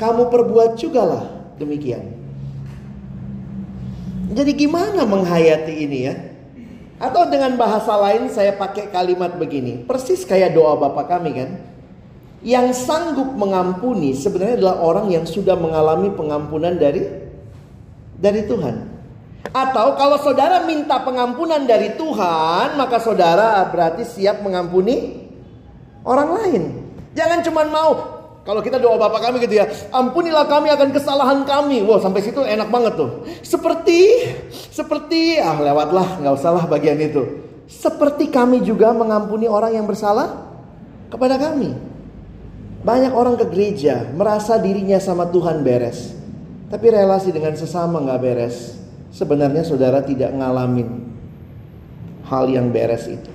[0.00, 1.24] kamu perbuat juga lah
[1.60, 2.16] demikian.
[4.28, 6.14] Jadi gimana menghayati ini ya?
[6.98, 11.50] Atau dengan bahasa lain saya pakai kalimat begini, persis kayak doa Bapak kami kan?
[12.42, 17.06] Yang sanggup mengampuni sebenarnya adalah orang yang sudah mengalami pengampunan dari
[18.18, 18.97] dari Tuhan.
[19.52, 25.24] Atau kalau saudara minta pengampunan dari Tuhan, maka saudara berarti siap mengampuni
[26.04, 26.62] orang lain.
[27.16, 31.84] Jangan cuma mau kalau kita doa Bapak kami gitu ya, ampunilah kami akan kesalahan kami.
[31.84, 33.28] Wow, sampai situ enak banget tuh.
[33.44, 34.24] Seperti,
[34.72, 37.44] seperti, ah lewatlah, nggak usahlah bagian itu.
[37.68, 40.48] Seperti kami juga mengampuni orang yang bersalah
[41.12, 41.76] kepada kami.
[42.80, 46.16] Banyak orang ke gereja merasa dirinya sama Tuhan beres,
[46.72, 48.78] tapi relasi dengan sesama nggak beres
[49.12, 51.08] sebenarnya saudara tidak ngalamin
[52.28, 53.32] hal yang beres itu.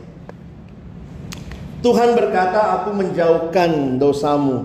[1.84, 4.64] Tuhan berkata, "Aku menjauhkan dosamu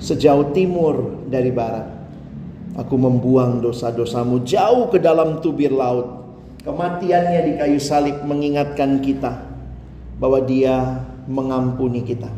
[0.00, 1.84] sejauh timur dari barat.
[2.78, 6.22] Aku membuang dosa-dosamu jauh ke dalam tubir laut."
[6.64, 9.44] Kematiannya di kayu salib mengingatkan kita
[10.20, 12.28] bahwa Dia mengampuni kita.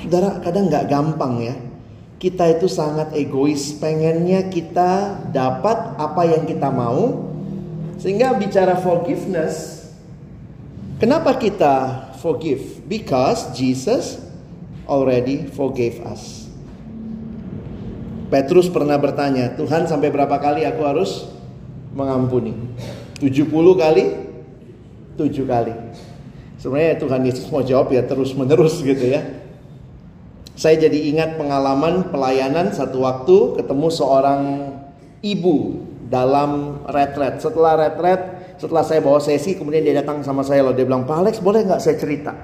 [0.00, 1.56] Saudara, kadang nggak gampang ya
[2.20, 7.32] kita itu sangat egois, pengennya kita dapat apa yang kita mau.
[7.96, 9.88] Sehingga bicara forgiveness,
[11.00, 12.84] kenapa kita forgive?
[12.84, 14.20] Because Jesus
[14.84, 16.44] already forgave us.
[18.28, 21.24] Petrus pernah bertanya, Tuhan sampai berapa kali aku harus
[21.96, 22.52] mengampuni?
[23.16, 23.48] 70
[23.80, 24.04] kali?
[25.16, 25.74] 7 kali.
[26.60, 29.39] Sebenarnya Tuhan Yesus mau jawab ya terus menerus gitu ya.
[30.60, 34.40] Saya jadi ingat pengalaman pelayanan satu waktu ketemu seorang
[35.24, 35.80] ibu
[36.12, 37.40] dalam retret.
[37.40, 38.20] Setelah retret,
[38.60, 40.76] setelah saya bawa sesi, kemudian dia datang sama saya loh.
[40.76, 42.36] Dia bilang, Pak Alex boleh nggak saya cerita?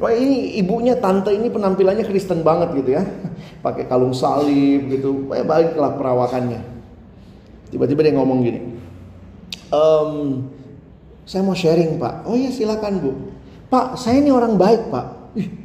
[0.00, 3.04] Wah ini ibunya tante ini penampilannya Kristen banget gitu ya.
[3.64, 5.28] Pakai kalung salib gitu.
[5.28, 6.60] Kayak baiklah perawakannya.
[7.68, 8.60] Tiba-tiba dia ngomong gini.
[9.68, 10.48] Ehm,
[11.28, 12.24] saya mau sharing pak.
[12.24, 13.12] Oh iya silakan bu.
[13.68, 15.06] Pak saya ini orang baik pak.
[15.36, 15.61] Ih,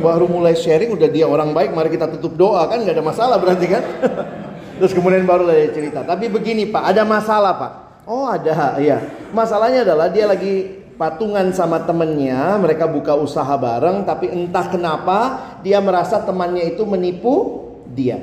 [0.00, 2.64] baru mulai sharing udah dia orang baik mari kita tutup doa.
[2.66, 3.84] Kan nggak ada masalah berarti kan?
[4.80, 6.00] Terus kemudian baru dia cerita.
[6.00, 7.72] Tapi begini pak ada masalah pak.
[8.08, 9.04] Oh ada iya.
[9.36, 15.18] Masalahnya adalah dia lagi patungan sama temennya mereka buka usaha bareng tapi entah kenapa
[15.60, 18.16] dia merasa temannya itu menipu dia.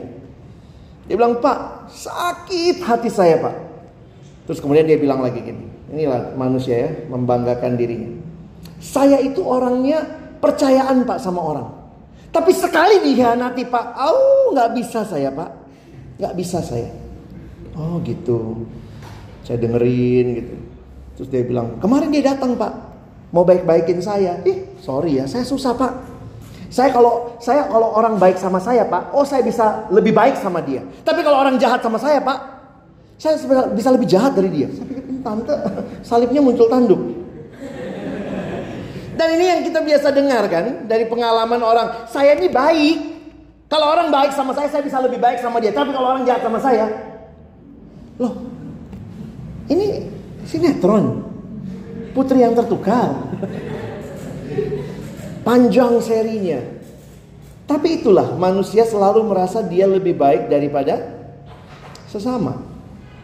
[1.05, 3.55] Dia bilang pak sakit hati saya pak.
[4.49, 8.11] Terus kemudian dia bilang lagi gini inilah manusia ya membanggakan dirinya.
[8.77, 11.69] Saya itu orangnya percayaan pak sama orang.
[12.31, 15.49] Tapi sekali dihianati pak, oh nggak bisa saya pak,
[16.21, 16.91] nggak bisa saya.
[17.77, 18.67] Oh gitu,
[19.41, 20.55] saya dengerin gitu.
[21.17, 22.73] Terus dia bilang, kemarin dia datang pak,
[23.33, 24.37] mau baik-baikin saya.
[24.45, 25.93] Ih sorry ya, saya susah pak.
[26.67, 30.59] Saya kalau saya kalau orang baik sama saya pak, oh saya bisa lebih baik sama
[30.59, 30.83] dia.
[31.01, 32.57] Tapi kalau orang jahat sama saya pak,
[33.17, 33.33] Saya
[33.73, 34.69] bisa lebih jahat dari dia.
[34.69, 35.49] Saya pikir ini tante
[36.05, 37.01] salibnya muncul tanduk.
[39.17, 41.87] Dan ini yang kita biasa dengar kan dari pengalaman orang.
[42.05, 42.97] Saya ini baik.
[43.67, 45.75] Kalau orang baik sama saya, saya bisa lebih baik sama dia.
[45.75, 46.87] Tapi kalau orang jahat sama saya,
[48.15, 48.47] loh,
[49.67, 50.07] ini
[50.47, 51.27] sinetron.
[52.15, 53.11] Putri yang tertukar.
[55.43, 56.63] Panjang serinya.
[57.67, 61.03] Tapi itulah manusia selalu merasa dia lebih baik daripada
[62.07, 62.63] sesama.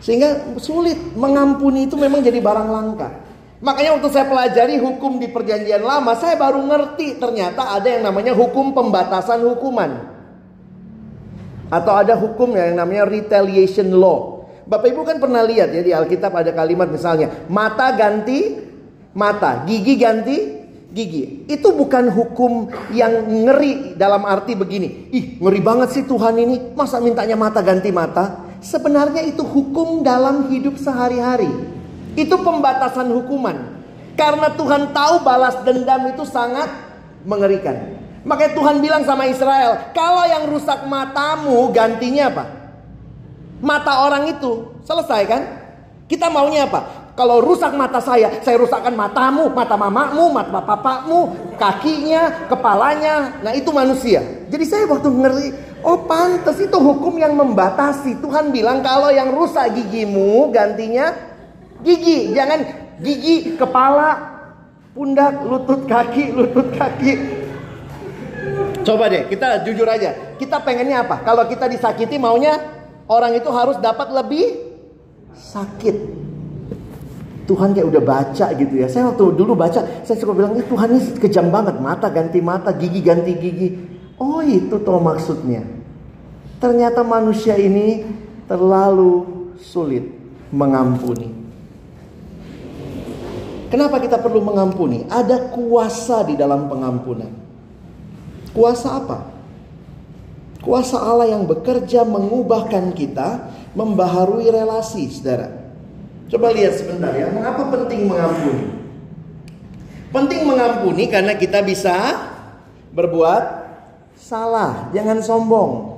[0.04, 3.23] Sehingga sulit mengampuni itu memang jadi barang langka.
[3.64, 8.36] Makanya waktu saya pelajari hukum di perjanjian lama, saya baru ngerti ternyata ada yang namanya
[8.36, 10.12] hukum pembatasan hukuman.
[11.72, 14.44] Atau ada hukum yang namanya retaliation law.
[14.68, 18.60] Bapak Ibu kan pernah lihat ya di Alkitab ada kalimat misalnya, mata ganti
[19.16, 20.38] mata, gigi ganti
[20.92, 21.48] gigi.
[21.48, 25.08] Itu bukan hukum yang ngeri dalam arti begini.
[25.16, 28.44] Ih, ngeri banget sih Tuhan ini, masa mintanya mata ganti mata?
[28.60, 31.73] Sebenarnya itu hukum dalam hidup sehari-hari.
[32.14, 33.82] Itu pembatasan hukuman.
[34.14, 36.70] Karena Tuhan tahu balas dendam itu sangat
[37.26, 37.98] mengerikan.
[38.24, 42.46] Makanya Tuhan bilang sama Israel, kalau yang rusak matamu gantinya apa?
[43.60, 44.72] Mata orang itu.
[44.86, 45.42] Selesai kan?
[46.08, 47.04] Kita maunya apa?
[47.14, 53.38] Kalau rusak mata saya, saya rusakkan matamu, mata mamamu, mata bapakmu, kakinya, kepalanya.
[53.46, 54.22] Nah itu manusia.
[54.50, 55.48] Jadi saya waktu ngeri,
[55.86, 58.18] oh pantas itu hukum yang membatasi.
[58.18, 61.33] Tuhan bilang kalau yang rusak gigimu gantinya
[61.84, 62.60] Gigi, jangan
[63.04, 64.16] gigi, kepala,
[64.96, 67.44] pundak, lutut kaki, lutut kaki.
[68.84, 70.36] Coba deh, kita jujur aja.
[70.36, 71.24] Kita pengennya apa?
[71.24, 72.60] Kalau kita disakiti maunya
[73.08, 74.76] orang itu harus dapat lebih
[75.36, 75.96] sakit.
[77.44, 78.88] Tuhan kayak udah baca gitu ya.
[78.88, 81.76] Saya waktu dulu baca, saya suka bilang, ini Tuhan ini kejam banget.
[81.80, 83.70] Mata ganti mata, gigi ganti gigi.
[84.20, 85.64] Oh itu toh maksudnya.
[86.64, 88.08] Ternyata manusia ini
[88.48, 89.28] terlalu
[89.60, 90.08] sulit
[90.56, 91.43] mengampuni.
[93.74, 95.02] Kenapa kita perlu mengampuni?
[95.10, 97.34] Ada kuasa di dalam pengampunan.
[98.54, 99.34] Kuasa apa?
[100.62, 105.50] Kuasa Allah yang bekerja mengubahkan kita, membaharui relasi, saudara.
[106.30, 108.66] Coba lihat sebentar ya, mengapa penting mengampuni?
[110.14, 112.30] Penting mengampuni karena kita bisa
[112.94, 113.44] berbuat
[114.14, 115.98] salah, jangan sombong.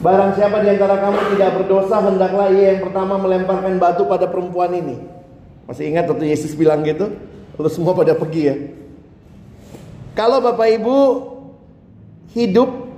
[0.00, 4.72] Barang siapa di antara kamu tidak berdosa, hendaklah ia yang pertama melemparkan batu pada perempuan
[4.72, 5.17] ini.
[5.68, 7.12] Masih ingat waktu Yesus bilang gitu?
[7.60, 8.56] Terus semua pada pergi ya.
[10.16, 10.96] Kalau Bapak Ibu
[12.32, 12.88] hidup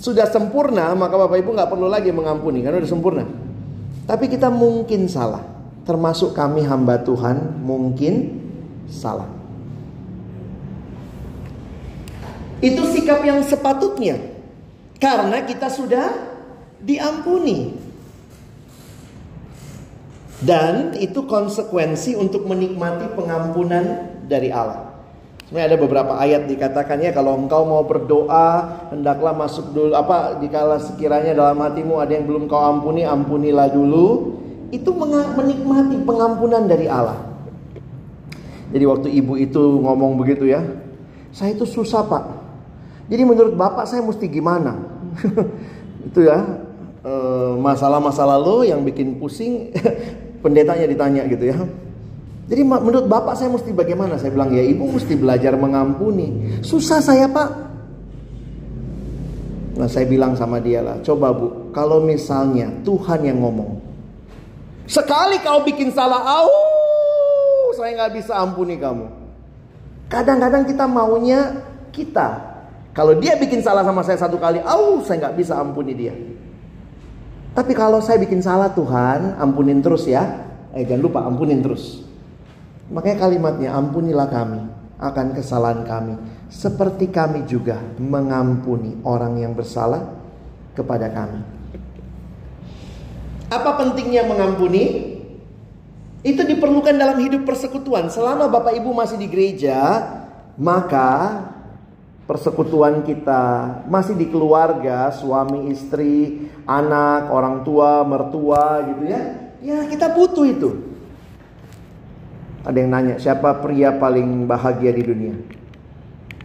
[0.00, 3.24] sudah sempurna, maka Bapak Ibu nggak perlu lagi mengampuni karena sudah sempurna.
[4.08, 5.44] Tapi kita mungkin salah,
[5.84, 8.40] termasuk kami hamba Tuhan mungkin
[8.90, 9.28] salah.
[12.62, 14.18] Itu sikap yang sepatutnya
[14.96, 16.08] karena kita sudah
[16.82, 17.91] diampuni.
[20.42, 24.90] Dan itu konsekuensi untuk menikmati pengampunan dari Allah.
[25.46, 31.36] Sebenarnya ada beberapa ayat dikatakannya kalau engkau mau berdoa hendaklah masuk dulu apa dikala sekiranya
[31.36, 34.40] dalam hatimu ada yang belum kau ampuni ampunilah dulu.
[34.72, 37.20] Itu menikmati pengampunan dari Allah.
[38.72, 40.64] Jadi waktu ibu itu ngomong begitu ya,
[41.28, 42.24] saya itu susah pak.
[43.12, 44.80] Jadi menurut bapak saya mesti gimana?
[46.08, 46.64] itu ya
[47.04, 49.68] eh, masalah-masalah lo yang bikin pusing
[50.42, 51.56] pendetanya ditanya gitu ya.
[52.50, 54.18] Jadi menurut bapak saya mesti bagaimana?
[54.18, 56.60] Saya bilang ya ibu mesti belajar mengampuni.
[56.60, 57.48] Susah saya pak.
[59.72, 63.80] Nah saya bilang sama dia lah, coba bu, kalau misalnya Tuhan yang ngomong,
[64.84, 66.52] sekali kau bikin salah, au,
[67.72, 69.08] saya nggak bisa ampuni kamu.
[70.12, 71.56] Kadang-kadang kita maunya
[71.88, 72.52] kita.
[72.92, 76.12] Kalau dia bikin salah sama saya satu kali, au, saya nggak bisa ampuni dia.
[77.52, 80.48] Tapi kalau saya bikin salah Tuhan, ampunin terus ya.
[80.72, 82.00] Eh jangan lupa ampunin terus.
[82.88, 84.60] Makanya kalimatnya ampunilah kami
[84.96, 86.16] akan kesalahan kami.
[86.48, 90.16] Seperti kami juga mengampuni orang yang bersalah
[90.72, 91.40] kepada kami.
[93.52, 95.12] Apa pentingnya mengampuni?
[96.24, 98.08] Itu diperlukan dalam hidup persekutuan.
[98.08, 99.76] Selama Bapak Ibu masih di gereja,
[100.56, 101.42] maka
[102.32, 109.52] persekutuan kita, masih di keluarga, suami, istri, anak, orang tua, mertua gitu ya.
[109.60, 110.80] Ya, kita butuh itu.
[112.64, 115.36] Ada yang nanya, siapa pria paling bahagia di dunia?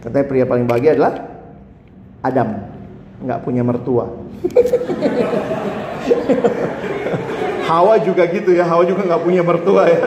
[0.04, 1.24] Katanya pria paling bahagia adalah
[2.20, 2.68] Adam.
[3.24, 4.12] Nggak punya mertua.
[7.72, 10.04] Hawa juga gitu ya, Hawa juga nggak punya mertua ya.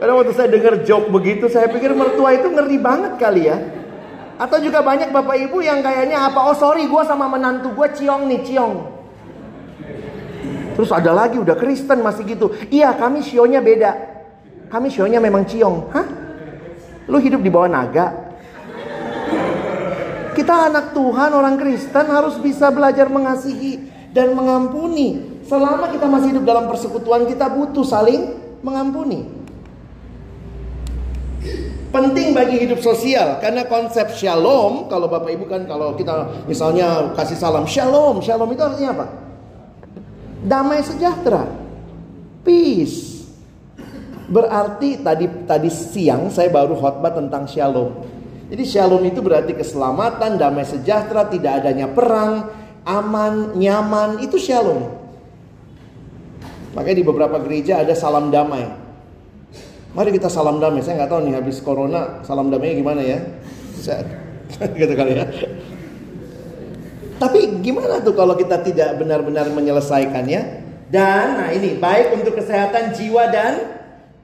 [0.00, 3.79] Karena waktu saya dengar joke begitu, saya pikir mertua itu ngeri banget kali ya.
[4.40, 6.48] Atau juga banyak bapak ibu yang kayaknya apa?
[6.48, 8.74] Oh sorry gue sama menantu gue ciong nih ciong.
[10.80, 12.48] Terus ada lagi udah Kristen masih gitu.
[12.72, 13.92] Iya kami sionya beda.
[14.72, 15.76] Kami sionya memang ciong.
[15.92, 16.06] Hah?
[17.04, 18.32] Lu hidup di bawah naga?
[20.32, 23.82] Kita anak Tuhan, orang Kristen harus bisa belajar mengasihi
[24.14, 25.42] dan mengampuni.
[25.44, 29.39] Selama kita masih hidup dalam persekutuan, kita butuh saling mengampuni.
[31.90, 37.34] Penting bagi hidup sosial karena konsep shalom kalau Bapak Ibu kan kalau kita misalnya kasih
[37.34, 39.06] salam shalom, shalom itu artinya apa?
[40.46, 41.50] Damai sejahtera.
[42.46, 43.26] Peace.
[44.30, 48.06] Berarti tadi tadi siang saya baru khotbah tentang shalom.
[48.54, 52.50] Jadi shalom itu berarti keselamatan, damai sejahtera, tidak adanya perang,
[52.86, 54.90] aman, nyaman, itu shalom.
[56.74, 58.89] Makanya di beberapa gereja ada salam damai.
[59.90, 60.82] Mari kita salam damai.
[60.86, 63.18] Saya nggak tahu nih habis corona salam damai gimana ya.
[63.74, 64.06] Saya,
[64.78, 65.26] gitu kali ya.
[67.20, 70.40] Tapi gimana tuh kalau kita tidak benar-benar menyelesaikannya?
[70.90, 73.54] Dan nah ini baik untuk kesehatan jiwa dan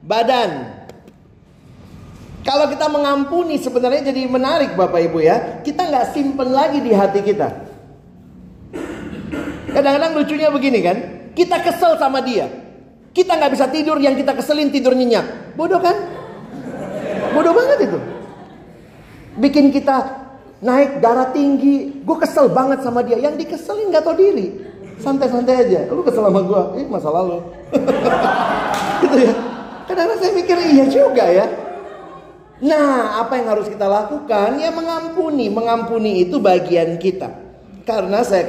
[0.03, 0.75] badan.
[2.47, 5.59] Kalau kita mengampuni sebenarnya jadi menarik Bapak Ibu ya.
[5.67, 7.47] Kita nggak simpen lagi di hati kita.
[9.75, 10.97] Kadang-kadang lucunya begini kan.
[11.35, 12.66] Kita kesel sama dia.
[13.17, 15.57] Kita nggak bisa tidur, yang kita keselin tidur nyenyak.
[15.57, 15.97] Bodoh kan?
[17.33, 17.97] Bodoh banget itu.
[19.41, 20.05] Bikin kita
[20.61, 22.05] naik darah tinggi.
[22.05, 23.17] Gue kesel banget sama dia.
[23.17, 24.61] Yang dikeselin nggak tau diri.
[25.01, 25.89] Santai-santai aja.
[25.89, 26.61] Lu kesel sama gue.
[26.77, 27.41] Eh masa lalu.
[29.01, 29.33] gitu ya.
[29.89, 31.45] Kadang-kadang saya mikir iya juga ya.
[32.61, 34.61] Nah, apa yang harus kita lakukan?
[34.61, 35.49] Ya mengampuni.
[35.49, 37.33] Mengampuni itu bagian kita.
[37.81, 38.45] Karena saya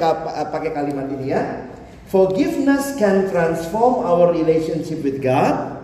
[0.52, 1.67] pakai kalimat ini ya.
[2.08, 5.76] Forgiveness can transform our relationship with God,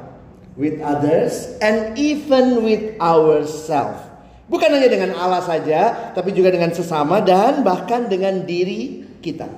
[0.57, 4.01] with others, and even with ourselves.
[4.49, 9.53] Bukan hanya dengan Allah saja, tapi juga dengan sesama dan bahkan dengan diri kita.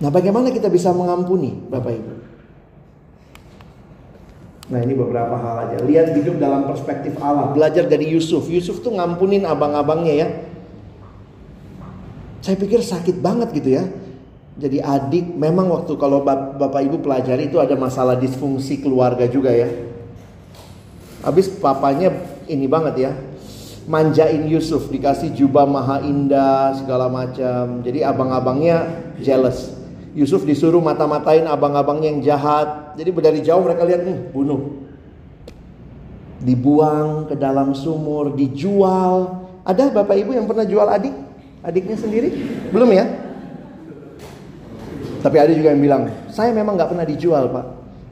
[0.00, 2.12] Nah, bagaimana kita bisa mengampuni, Bapak Ibu?
[4.72, 5.76] Nah, ini beberapa hal aja.
[5.84, 7.52] Lihat hidup dalam perspektif Allah.
[7.52, 8.48] Belajar dari Yusuf.
[8.48, 10.28] Yusuf tuh ngampunin abang-abangnya ya.
[12.40, 13.84] Saya pikir sakit banget gitu ya
[14.60, 19.72] jadi adik memang waktu kalau bapak ibu pelajari itu ada masalah disfungsi keluarga juga ya.
[21.24, 22.12] Habis papanya
[22.44, 23.12] ini banget ya.
[23.88, 27.80] Manjain Yusuf dikasih jubah maha indah segala macam.
[27.80, 28.84] Jadi abang-abangnya
[29.16, 29.72] jealous.
[30.12, 33.00] Yusuf disuruh mata-matain abang-abangnya yang jahat.
[33.00, 34.76] Jadi dari jauh mereka lihat nih bunuh.
[36.44, 39.40] Dibuang ke dalam sumur, dijual.
[39.64, 41.16] Ada bapak ibu yang pernah jual adik?
[41.64, 42.28] Adiknya sendiri?
[42.68, 43.29] Belum ya?
[45.20, 46.02] Tapi ada juga yang bilang,
[46.32, 47.66] saya memang nggak pernah dijual pak,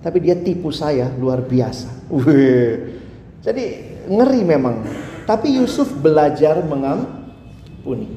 [0.05, 2.13] tapi dia tipu saya luar biasa.
[2.13, 3.01] Wih.
[3.41, 3.65] Jadi
[4.09, 4.77] ngeri memang.
[5.25, 8.09] Tapi Yusuf belajar mengampuni.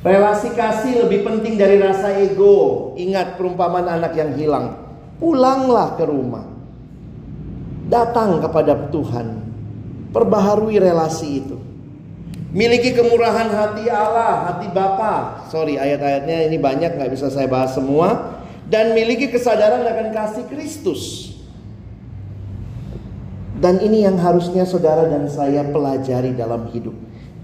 [0.00, 2.92] Relasi kasih lebih penting dari rasa ego.
[2.96, 4.80] Ingat perumpamaan anak yang hilang.
[5.20, 6.44] Pulanglah ke rumah.
[7.88, 9.44] Datang kepada Tuhan.
[10.12, 11.69] Perbaharui relasi itu.
[12.50, 15.46] Miliki kemurahan hati Allah, hati Bapa.
[15.54, 18.38] Sorry, ayat-ayatnya ini banyak nggak bisa saya bahas semua.
[18.66, 21.34] Dan miliki kesadaran akan kasih Kristus.
[23.60, 26.94] Dan ini yang harusnya saudara dan saya pelajari dalam hidup.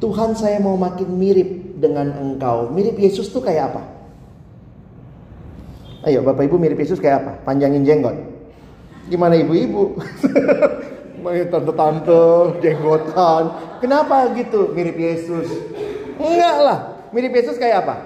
[0.03, 2.71] Tuhan saya mau makin mirip dengan engkau.
[2.75, 3.83] Mirip Yesus tuh kayak apa?
[6.07, 7.33] Ayo Bapak Ibu mirip Yesus kayak apa?
[7.43, 8.17] Panjangin jenggot.
[9.07, 9.99] Gimana ibu-ibu?
[11.51, 12.25] tante-tante,
[12.63, 13.45] jenggotan.
[13.83, 14.71] Kenapa gitu?
[14.73, 15.51] Mirip Yesus.
[16.17, 16.79] Enggak lah.
[17.11, 17.97] Mirip Yesus kayak apa?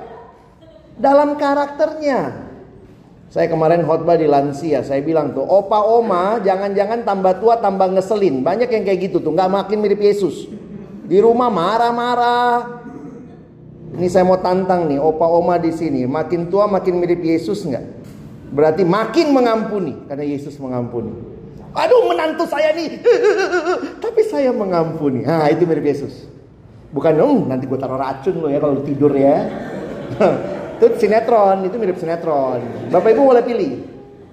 [0.97, 2.51] Dalam karakternya.
[3.31, 8.43] Saya kemarin khotbah di lansia, saya bilang tuh, opa oma jangan-jangan tambah tua tambah ngeselin.
[8.43, 10.51] Banyak yang kayak gitu tuh, nggak makin mirip Yesus.
[11.07, 12.83] Di rumah marah-marah.
[13.95, 18.03] Ini saya mau tantang nih, opa oma di sini, makin tua makin mirip Yesus nggak?
[18.51, 21.40] Berarti makin mengampuni karena Yesus mengampuni.
[21.71, 22.99] Aduh menantu saya nih.
[24.03, 25.23] Tapi saya mengampuni.
[25.23, 26.27] Nah itu mirip Yesus.
[26.91, 29.47] Bukan dong nanti gue taruh racun lo ya kalau tidur ya.
[30.81, 32.91] itu sinetron, itu mirip sinetron.
[32.91, 33.73] Bapak Ibu boleh pilih.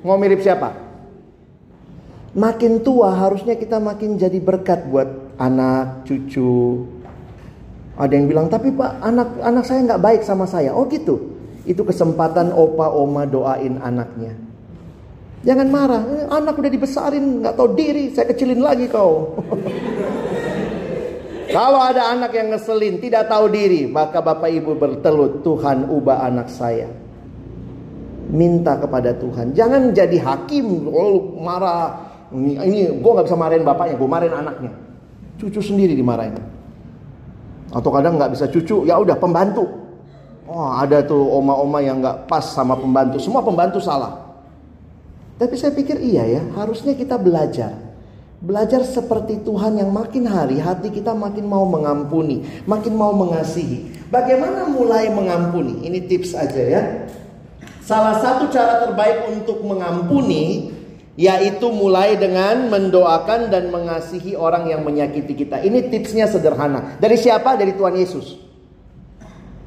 [0.01, 0.73] Mau mirip siapa?
[2.37, 6.85] Makin tua harusnya kita makin jadi berkat buat anak, cucu.
[7.97, 10.73] Ada yang bilang, tapi pak anak anak saya nggak baik sama saya.
[10.73, 11.33] Oh gitu.
[11.65, 14.46] Itu kesempatan opa oma doain anaknya.
[15.47, 19.39] Jangan marah, eh, anak udah dibesarin, nggak tahu diri, saya kecilin lagi kau.
[21.55, 26.51] Kalau ada anak yang ngeselin, tidak tahu diri, maka bapak ibu bertelut, Tuhan ubah anak
[26.51, 26.91] saya.
[28.27, 32.11] Minta kepada Tuhan, jangan jadi hakim, oh, marah.
[32.27, 34.71] Ini, ini gue nggak bisa marahin bapaknya, gue marahin anaknya.
[35.39, 36.35] Cucu sendiri dimarahin.
[37.71, 39.63] Atau kadang nggak bisa cucu, ya udah pembantu.
[40.43, 43.15] Oh ada tuh oma-oma yang nggak pas sama pembantu.
[43.15, 44.26] Semua pembantu salah.
[45.37, 47.77] Tapi saya pikir iya ya, harusnya kita belajar.
[48.37, 54.09] Belajar seperti Tuhan yang makin hari hati kita makin mau mengampuni, makin mau mengasihi.
[54.13, 55.85] Bagaimana mulai mengampuni?
[55.85, 56.81] Ini tips aja ya.
[57.81, 60.73] Salah satu cara terbaik untuk mengampuni
[61.17, 65.57] yaitu mulai dengan mendoakan dan mengasihi orang yang menyakiti kita.
[65.65, 67.01] Ini tipsnya sederhana.
[67.01, 67.57] Dari siapa?
[67.57, 68.37] Dari Tuhan Yesus.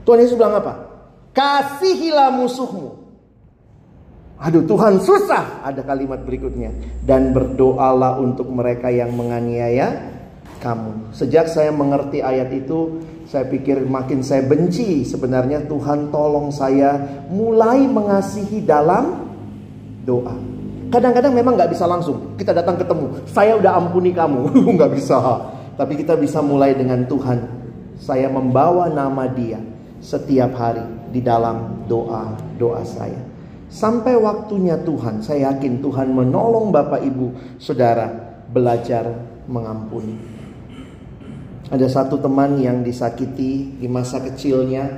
[0.06, 0.86] Tuhan Yesus bilang apa?
[1.34, 3.09] Kasihilah musuhmu.
[4.40, 5.60] Aduh Tuhan susah.
[5.60, 6.72] Ada kalimat berikutnya.
[7.04, 10.10] Dan berdoalah untuk mereka yang menganiaya
[10.64, 11.12] kamu.
[11.12, 16.96] Sejak saya mengerti ayat itu, saya pikir makin saya benci sebenarnya Tuhan tolong saya
[17.32, 19.28] mulai mengasihi dalam
[20.04, 20.36] doa.
[20.90, 22.34] Kadang-kadang memang nggak bisa langsung.
[22.34, 25.16] Kita datang ketemu, saya udah ampuni kamu, nggak bisa.
[25.78, 27.38] Tapi kita bisa mulai dengan Tuhan.
[28.00, 29.60] Saya membawa nama Dia
[30.00, 30.82] setiap hari
[31.12, 33.29] di dalam doa doa saya.
[33.70, 38.10] Sampai waktunya Tuhan, saya yakin Tuhan menolong Bapak Ibu Saudara
[38.50, 39.06] belajar
[39.46, 40.18] mengampuni.
[41.70, 44.90] Ada satu teman yang disakiti di masa kecilnya,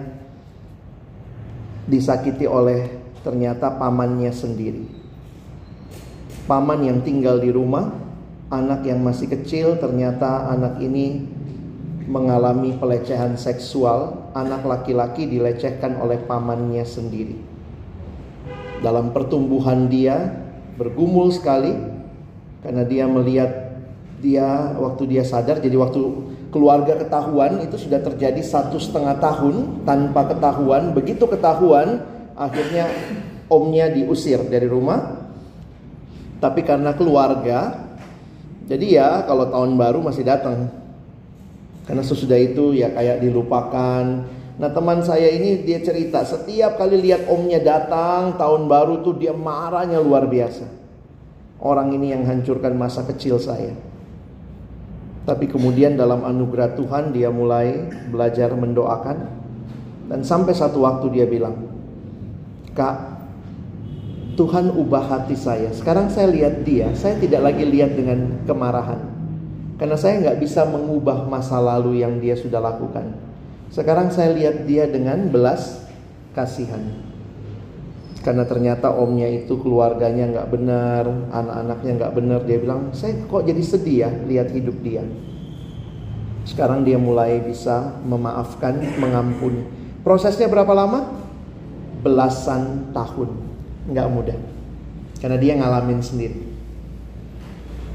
[1.85, 5.03] disakiti oleh ternyata pamannya sendiri
[6.47, 7.91] paman yang tinggal di rumah,
[8.51, 11.25] anak yang masih kecil ternyata anak ini
[12.11, 17.52] mengalami pelecehan seksual, anak laki-laki dilecehkan oleh pamannya sendiri.
[18.83, 20.43] Dalam pertumbuhan dia
[20.75, 21.71] bergumul sekali
[22.67, 23.51] karena dia melihat
[24.19, 26.03] dia waktu dia sadar jadi waktu
[26.51, 32.07] keluarga ketahuan itu sudah terjadi satu setengah tahun tanpa ketahuan begitu ketahuan
[32.39, 32.87] akhirnya
[33.51, 35.23] omnya diusir dari rumah
[36.43, 37.87] tapi karena keluarga,
[38.67, 40.75] jadi ya kalau tahun baru masih datang.
[41.87, 44.27] Karena sesudah itu ya kayak dilupakan.
[44.63, 49.35] Nah teman saya ini dia cerita setiap kali lihat omnya datang tahun baru tuh dia
[49.35, 50.71] marahnya luar biasa.
[51.59, 53.75] Orang ini yang hancurkan masa kecil saya.
[55.27, 59.43] Tapi kemudian dalam anugerah Tuhan dia mulai belajar mendoakan.
[60.07, 61.59] Dan sampai satu waktu dia bilang,
[62.71, 63.19] Kak
[64.39, 65.75] Tuhan ubah hati saya.
[65.75, 69.11] Sekarang saya lihat dia, saya tidak lagi lihat dengan kemarahan.
[69.75, 73.32] Karena saya nggak bisa mengubah masa lalu yang dia sudah lakukan.
[73.73, 75.81] Sekarang saya lihat dia dengan belas
[76.37, 76.85] kasihan.
[78.23, 82.41] Karena ternyata omnya itu keluarganya nggak benar, anak-anaknya nggak benar.
[82.47, 85.03] Dia bilang, saya kok jadi sedih ya lihat hidup dia.
[86.47, 89.67] Sekarang dia mulai bisa memaafkan, mengampuni.
[90.07, 91.09] Prosesnya berapa lama?
[92.05, 93.31] Belasan tahun
[93.91, 94.39] nggak mudah
[95.23, 96.43] karena dia ngalamin sendiri.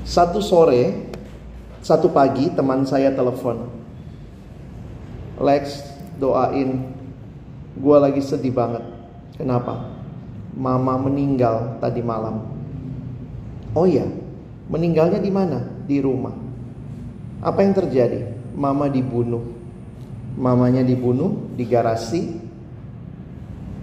[0.08, 1.12] Satu sore,
[1.84, 3.68] satu pagi teman saya telepon,
[5.38, 5.86] Lex
[6.18, 6.82] doain,
[7.78, 8.82] gue lagi sedih banget.
[9.38, 9.94] Kenapa?
[10.58, 12.42] Mama meninggal tadi malam.
[13.78, 14.10] Oh iya,
[14.66, 15.62] meninggalnya di mana?
[15.86, 16.34] Di rumah.
[17.46, 18.34] Apa yang terjadi?
[18.58, 19.46] Mama dibunuh.
[20.38, 22.38] Mamanya dibunuh di garasi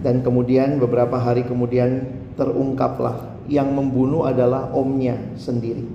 [0.03, 2.05] dan kemudian beberapa hari kemudian
[2.37, 5.87] terungkaplah yang membunuh adalah omnya sendiri.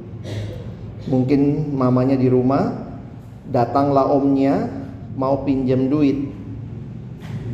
[1.07, 2.73] Mungkin mamanya di rumah,
[3.47, 4.78] datanglah omnya
[5.15, 6.29] mau pinjam duit.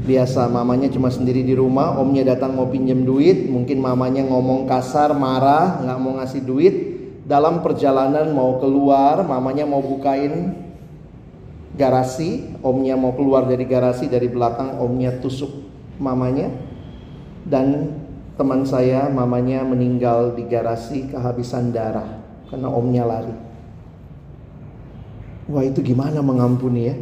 [0.05, 5.17] Biasa mamanya cuma sendiri di rumah, omnya datang mau pinjam duit, mungkin mamanya ngomong kasar,
[5.17, 6.75] marah, nggak mau ngasih duit.
[7.25, 10.53] Dalam perjalanan mau keluar, mamanya mau bukain
[11.73, 15.49] garasi, omnya mau keluar dari garasi dari belakang, omnya tusuk
[15.97, 16.51] mamanya
[17.47, 17.97] dan
[18.35, 22.19] teman saya mamanya meninggal di garasi kehabisan darah
[22.51, 23.35] karena omnya lari.
[25.45, 26.95] Wah itu gimana mengampuni ya?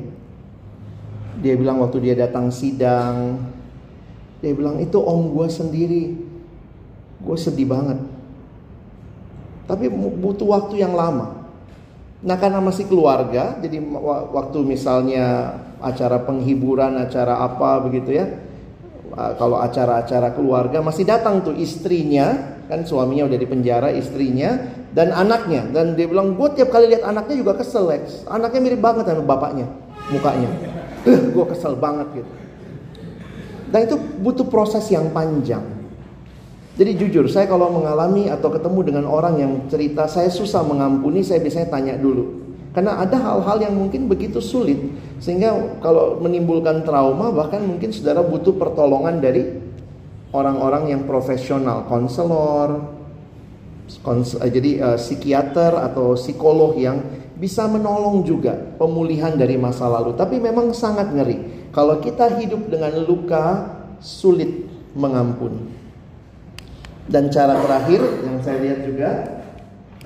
[1.43, 3.43] Dia bilang waktu dia datang sidang,
[4.39, 6.15] dia bilang itu om gue sendiri,
[7.19, 7.99] gue sedih banget.
[9.67, 11.43] Tapi butuh waktu yang lama.
[12.23, 13.83] Nah karena masih keluarga, jadi
[14.31, 18.31] waktu misalnya acara penghiburan, acara apa begitu ya,
[19.13, 24.57] Ah, kalau acara-acara keluarga masih datang tuh istrinya kan suaminya udah di penjara istrinya
[24.89, 25.69] dan anaknya.
[25.69, 27.93] Dan dia bilang gue tiap kali lihat anaknya juga kesel
[28.25, 29.69] anaknya mirip banget sama bapaknya
[30.09, 30.49] mukanya
[31.07, 32.31] uh, gue kesel banget gitu.
[33.73, 35.65] Dan itu butuh proses yang panjang.
[36.73, 41.41] Jadi jujur saya kalau mengalami atau ketemu dengan orang yang cerita saya susah mengampuni saya
[41.41, 42.41] biasanya tanya dulu.
[42.73, 44.81] Karena ada hal-hal yang mungkin begitu sulit
[45.21, 49.61] sehingga kalau menimbulkan trauma bahkan mungkin saudara butuh pertolongan dari
[50.33, 52.89] orang-orang yang profesional, konselor,
[54.01, 56.97] kons eh, jadi uh, psikiater atau psikolog yang
[57.43, 60.15] bisa menolong juga pemulihan dari masa lalu.
[60.15, 61.67] Tapi memang sangat ngeri.
[61.75, 63.67] Kalau kita hidup dengan luka,
[63.99, 64.63] sulit
[64.95, 65.67] mengampuni.
[67.03, 69.09] Dan cara terakhir yang saya lihat juga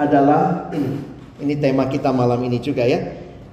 [0.01, 0.97] adalah ini.
[1.37, 3.05] Ini tema kita malam ini juga ya.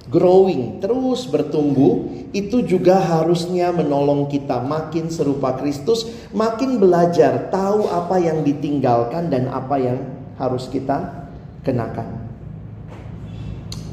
[0.09, 8.17] Growing, terus bertumbuh, itu juga harusnya menolong kita makin serupa Kristus, makin belajar tahu apa
[8.17, 9.97] yang ditinggalkan dan apa yang
[10.37, 11.29] harus kita
[11.65, 12.14] kenakan.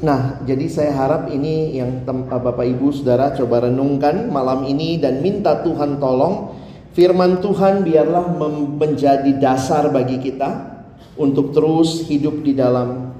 [0.03, 5.63] Nah, jadi saya harap ini yang Bapak Ibu Saudara coba renungkan malam ini dan minta
[5.63, 6.51] Tuhan tolong
[6.91, 8.35] firman Tuhan biarlah
[8.75, 10.75] menjadi dasar bagi kita
[11.15, 13.15] untuk terus hidup di dalam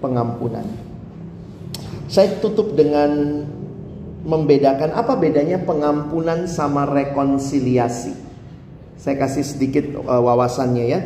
[0.00, 0.64] pengampunan.
[2.08, 3.44] Saya tutup dengan
[4.24, 8.16] membedakan apa bedanya pengampunan sama rekonsiliasi.
[8.96, 11.00] Saya kasih sedikit uh, wawasannya ya.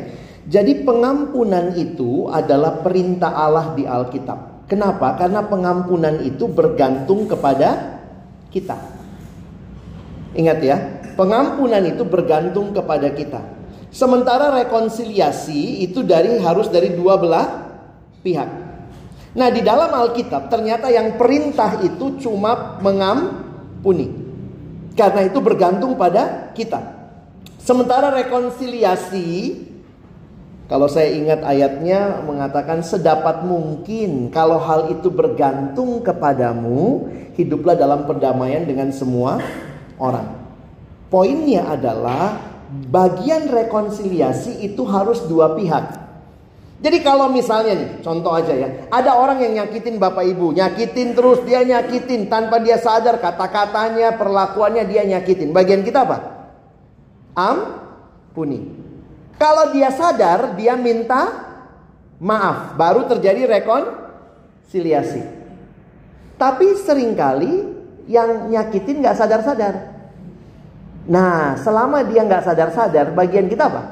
[0.46, 4.49] Jadi pengampunan itu adalah perintah Allah di Alkitab.
[4.70, 5.18] Kenapa?
[5.18, 7.98] Karena pengampunan itu bergantung kepada
[8.54, 8.78] kita.
[10.30, 10.76] Ingat ya,
[11.18, 13.42] pengampunan itu bergantung kepada kita.
[13.90, 17.46] Sementara rekonsiliasi itu dari harus dari dua belah
[18.22, 18.50] pihak.
[19.34, 24.06] Nah, di dalam Alkitab ternyata yang perintah itu cuma mengampuni.
[24.94, 26.78] Karena itu bergantung pada kita.
[27.58, 29.58] Sementara rekonsiliasi
[30.70, 38.62] kalau saya ingat ayatnya mengatakan sedapat mungkin kalau hal itu bergantung kepadamu, hiduplah dalam perdamaian
[38.62, 39.42] dengan semua
[39.98, 40.30] orang.
[41.10, 42.38] Poinnya adalah
[42.70, 46.06] bagian rekonsiliasi itu harus dua pihak.
[46.78, 51.42] Jadi kalau misalnya nih, contoh aja ya, ada orang yang nyakitin bapak ibu, nyakitin terus
[51.50, 55.50] dia nyakitin tanpa dia sadar kata-katanya, perlakuannya dia nyakitin.
[55.50, 56.18] Bagian kita apa?
[57.34, 58.89] Ampuni.
[59.40, 61.48] Kalau dia sadar, dia minta
[62.20, 65.24] maaf, baru terjadi rekonsiliasi.
[66.36, 67.64] Tapi sering kali
[68.04, 69.96] yang nyakitin nggak sadar-sadar.
[71.08, 73.82] Nah, selama dia nggak sadar-sadar, bagian kita apa?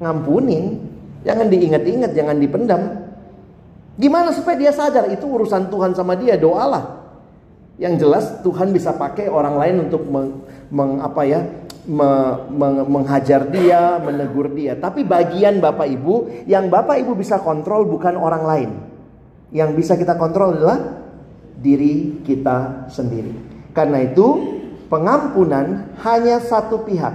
[0.00, 0.88] Ngampunin.
[1.22, 2.82] Jangan diingat-ingat, jangan dipendam.
[4.00, 5.12] Gimana supaya dia sadar?
[5.12, 7.04] Itu urusan Tuhan sama dia, doalah.
[7.76, 10.42] Yang jelas Tuhan bisa pakai orang lain untuk meng,
[10.72, 11.44] meng apa ya
[11.86, 12.10] me,
[12.50, 14.78] me, menghajar dia, menegur dia.
[14.78, 18.70] Tapi bagian Bapak Ibu yang Bapak Ibu bisa kontrol bukan orang lain.
[19.52, 20.78] Yang bisa kita kontrol adalah
[21.58, 23.34] diri kita sendiri.
[23.74, 24.26] Karena itu
[24.86, 27.14] pengampunan hanya satu pihak.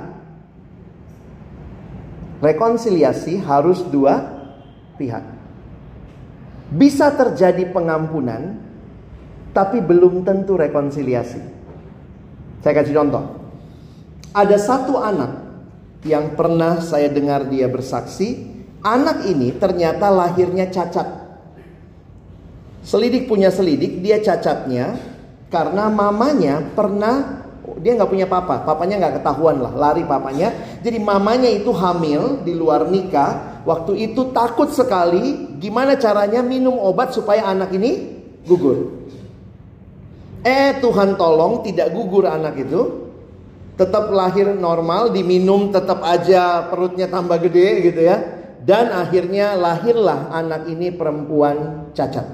[2.38, 4.22] Rekonsiliasi harus dua
[5.02, 5.26] pihak.
[6.68, 8.60] Bisa terjadi pengampunan
[9.56, 11.42] tapi belum tentu rekonsiliasi.
[12.62, 13.47] Saya kasih contoh.
[14.38, 15.34] Ada satu anak
[16.06, 18.46] yang pernah saya dengar dia bersaksi,
[18.86, 21.26] anak ini ternyata lahirnya cacat.
[22.86, 24.94] Selidik punya selidik, dia cacatnya
[25.50, 27.42] karena mamanya pernah
[27.82, 30.54] dia nggak punya papa, papanya nggak ketahuan lah, lari papanya.
[30.86, 37.10] Jadi mamanya itu hamil di luar nikah, waktu itu takut sekali gimana caranya minum obat
[37.10, 39.02] supaya anak ini gugur.
[40.46, 43.07] Eh Tuhan tolong tidak gugur anak itu
[43.78, 48.18] tetap lahir normal, diminum tetap aja perutnya tambah gede gitu ya.
[48.68, 52.26] Dan akhirnya lahirlah anak ini perempuan cacat.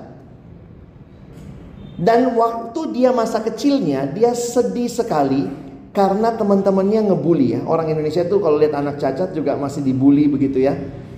[1.94, 5.46] Dan waktu dia masa kecilnya dia sedih sekali
[5.94, 7.62] karena teman-temannya ngebully ya.
[7.70, 10.74] Orang Indonesia tuh kalau lihat anak cacat juga masih dibully begitu ya.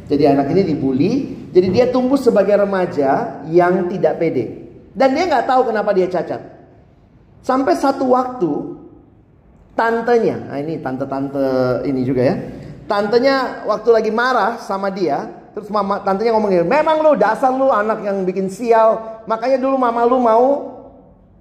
[0.06, 1.12] Jadi anak ini dibully,
[1.50, 4.68] jadi dia tumbuh sebagai remaja yang tidak pede.
[4.92, 6.44] Dan dia nggak tahu kenapa dia cacat.
[7.42, 8.75] Sampai satu waktu
[9.76, 12.36] tantenya, nah ini tante-tante ini juga ya.
[12.88, 17.68] Tantenya waktu lagi marah sama dia, terus mama tantenya ngomong gini, "Memang lu dasar lu
[17.70, 20.46] anak yang bikin sial, makanya dulu mama lu mau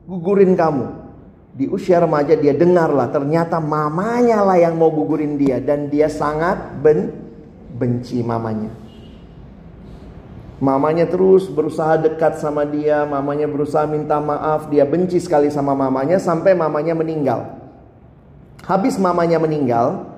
[0.04, 1.06] gugurin kamu."
[1.54, 6.10] Di usia remaja dia dengar lah ternyata mamanya lah yang mau gugurin dia dan dia
[6.10, 7.14] sangat ben
[7.78, 8.74] benci mamanya.
[10.58, 16.18] Mamanya terus berusaha dekat sama dia, mamanya berusaha minta maaf, dia benci sekali sama mamanya
[16.18, 17.53] sampai mamanya meninggal.
[18.64, 20.08] Habis mamanya meninggal,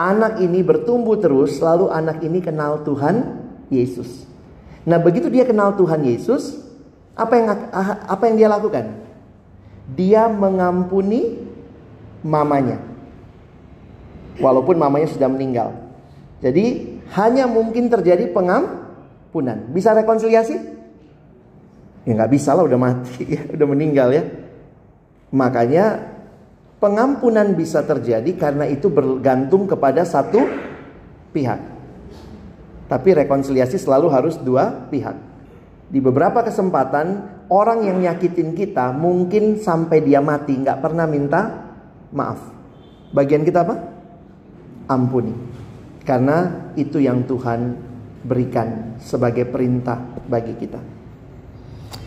[0.00, 4.24] anak ini bertumbuh terus, lalu anak ini kenal Tuhan Yesus.
[4.88, 6.56] Nah, begitu dia kenal Tuhan Yesus,
[7.12, 7.46] apa yang
[8.06, 8.86] apa yang dia lakukan?
[9.92, 11.36] Dia mengampuni
[12.24, 12.80] mamanya.
[14.40, 15.72] Walaupun mamanya sudah meninggal.
[16.40, 19.72] Jadi, hanya mungkin terjadi pengampunan.
[19.72, 20.76] Bisa rekonsiliasi?
[22.06, 24.22] Ya nggak bisa lah, udah mati, ya, udah meninggal ya.
[25.34, 26.15] Makanya
[26.76, 30.44] Pengampunan bisa terjadi karena itu bergantung kepada satu
[31.32, 31.60] pihak.
[32.86, 35.16] Tapi rekonsiliasi selalu harus dua pihak.
[35.88, 41.42] Di beberapa kesempatan orang yang nyakitin kita mungkin sampai dia mati nggak pernah minta
[42.12, 42.40] maaf.
[43.14, 43.76] Bagian kita apa?
[44.92, 45.34] Ampuni.
[46.06, 47.74] Karena itu yang Tuhan
[48.22, 50.95] berikan sebagai perintah bagi kita.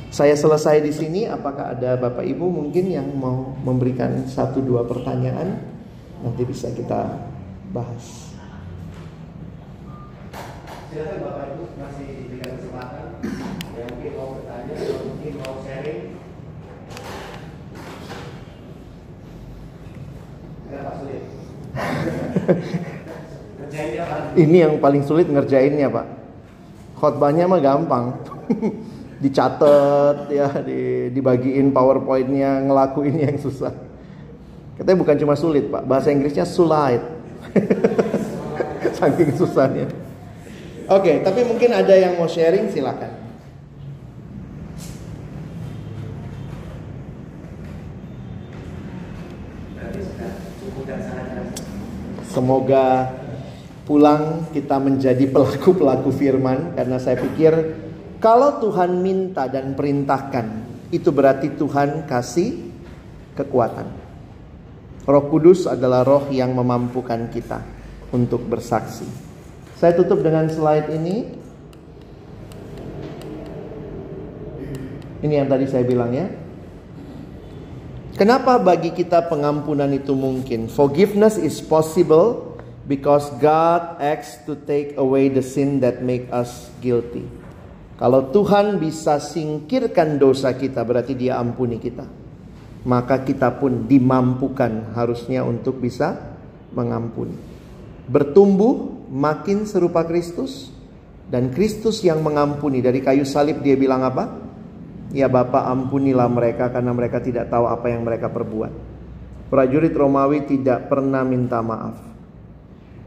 [0.10, 1.30] Saya selesai di sini.
[1.30, 5.62] Apakah ada Bapak Ibu mungkin yang mau memberikan satu dua pertanyaan?
[6.26, 7.30] Nanti bisa kita
[7.70, 8.34] bahas.
[10.90, 13.06] Silakan Bapak Ibu masih diberikan kesempatan.
[13.78, 16.02] Yang mungkin mau bertanya, yang mungkin mau sharing.
[24.42, 26.08] Ini yang paling sulit ngerjainnya Pak.
[26.98, 28.18] Khotbahnya mah gampang.
[29.20, 30.48] Dicatat ya,
[31.12, 33.76] dibagiin powerpointnya, ngelakuin yang susah.
[34.80, 37.04] Katanya bukan cuma sulit Pak, bahasa Inggrisnya sulit.
[38.98, 39.92] Saking susahnya.
[40.88, 43.20] Oke, okay, tapi mungkin ada yang mau sharing silakan.
[52.30, 53.10] Semoga
[53.84, 57.52] pulang kita menjadi pelaku-pelaku firman karena saya pikir
[58.20, 60.48] kalau Tuhan minta dan perintahkan
[60.92, 62.70] itu berarti Tuhan kasih
[63.40, 63.88] kekuatan.
[65.08, 67.64] Roh Kudus adalah roh yang memampukan kita
[68.12, 69.08] untuk bersaksi.
[69.80, 71.40] Saya tutup dengan slide ini.
[75.24, 76.28] Ini yang tadi saya bilang ya.
[78.20, 80.68] Kenapa bagi kita pengampunan itu mungkin?
[80.68, 87.24] Forgiveness is possible because God acts to take away the sin that make us guilty.
[88.00, 92.08] Kalau Tuhan bisa singkirkan dosa kita berarti dia ampuni kita.
[92.88, 96.16] Maka kita pun dimampukan harusnya untuk bisa
[96.72, 97.36] mengampuni.
[98.08, 100.72] Bertumbuh makin serupa Kristus
[101.28, 104.32] dan Kristus yang mengampuni dari kayu salib dia bilang apa?
[105.12, 108.72] Ya Bapak ampunilah mereka karena mereka tidak tahu apa yang mereka perbuat.
[109.52, 112.00] Prajurit Romawi tidak pernah minta maaf.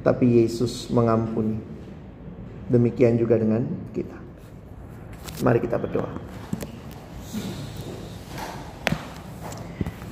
[0.05, 1.57] Tapi Yesus mengampuni.
[2.69, 3.65] Demikian juga dengan
[3.97, 4.22] kita.
[5.43, 6.11] Mari kita berdoa.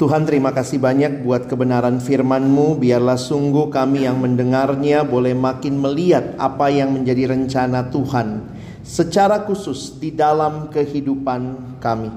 [0.01, 2.81] Tuhan terima kasih banyak buat kebenaran firman-Mu.
[2.81, 8.49] Biarlah sungguh kami yang mendengarnya boleh makin melihat apa yang menjadi rencana Tuhan
[8.81, 12.09] secara khusus di dalam kehidupan kami.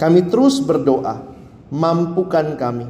[0.00, 1.20] Kami terus berdoa,
[1.68, 2.88] mampukan kami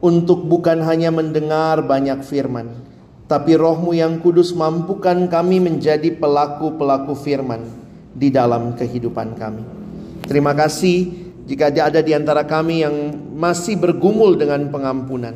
[0.00, 2.80] untuk bukan hanya mendengar banyak firman,
[3.28, 9.64] tapi rohmu yang kudus mampukan kami menjadi pelaku-pelaku firman di dalam kehidupan kami.
[10.24, 12.96] Terima kasih jika ada di antara kami yang
[13.36, 15.34] masih bergumul dengan pengampunan.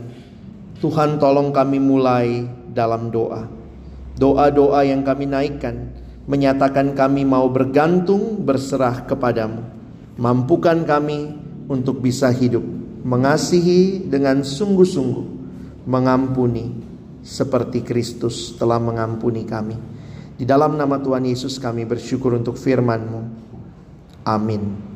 [0.82, 3.46] Tuhan tolong kami mulai dalam doa.
[4.18, 5.94] Doa-doa yang kami naikkan
[6.26, 9.62] menyatakan kami mau bergantung berserah kepadamu.
[10.20, 11.32] Mampukan kami
[11.70, 12.62] untuk bisa hidup
[13.02, 15.26] mengasihi dengan sungguh-sungguh,
[15.86, 16.70] mengampuni
[17.22, 19.76] seperti Kristus telah mengampuni kami.
[20.42, 23.22] Di dalam nama Tuhan Yesus kami bersyukur untuk firman-Mu.
[24.26, 24.91] Amin.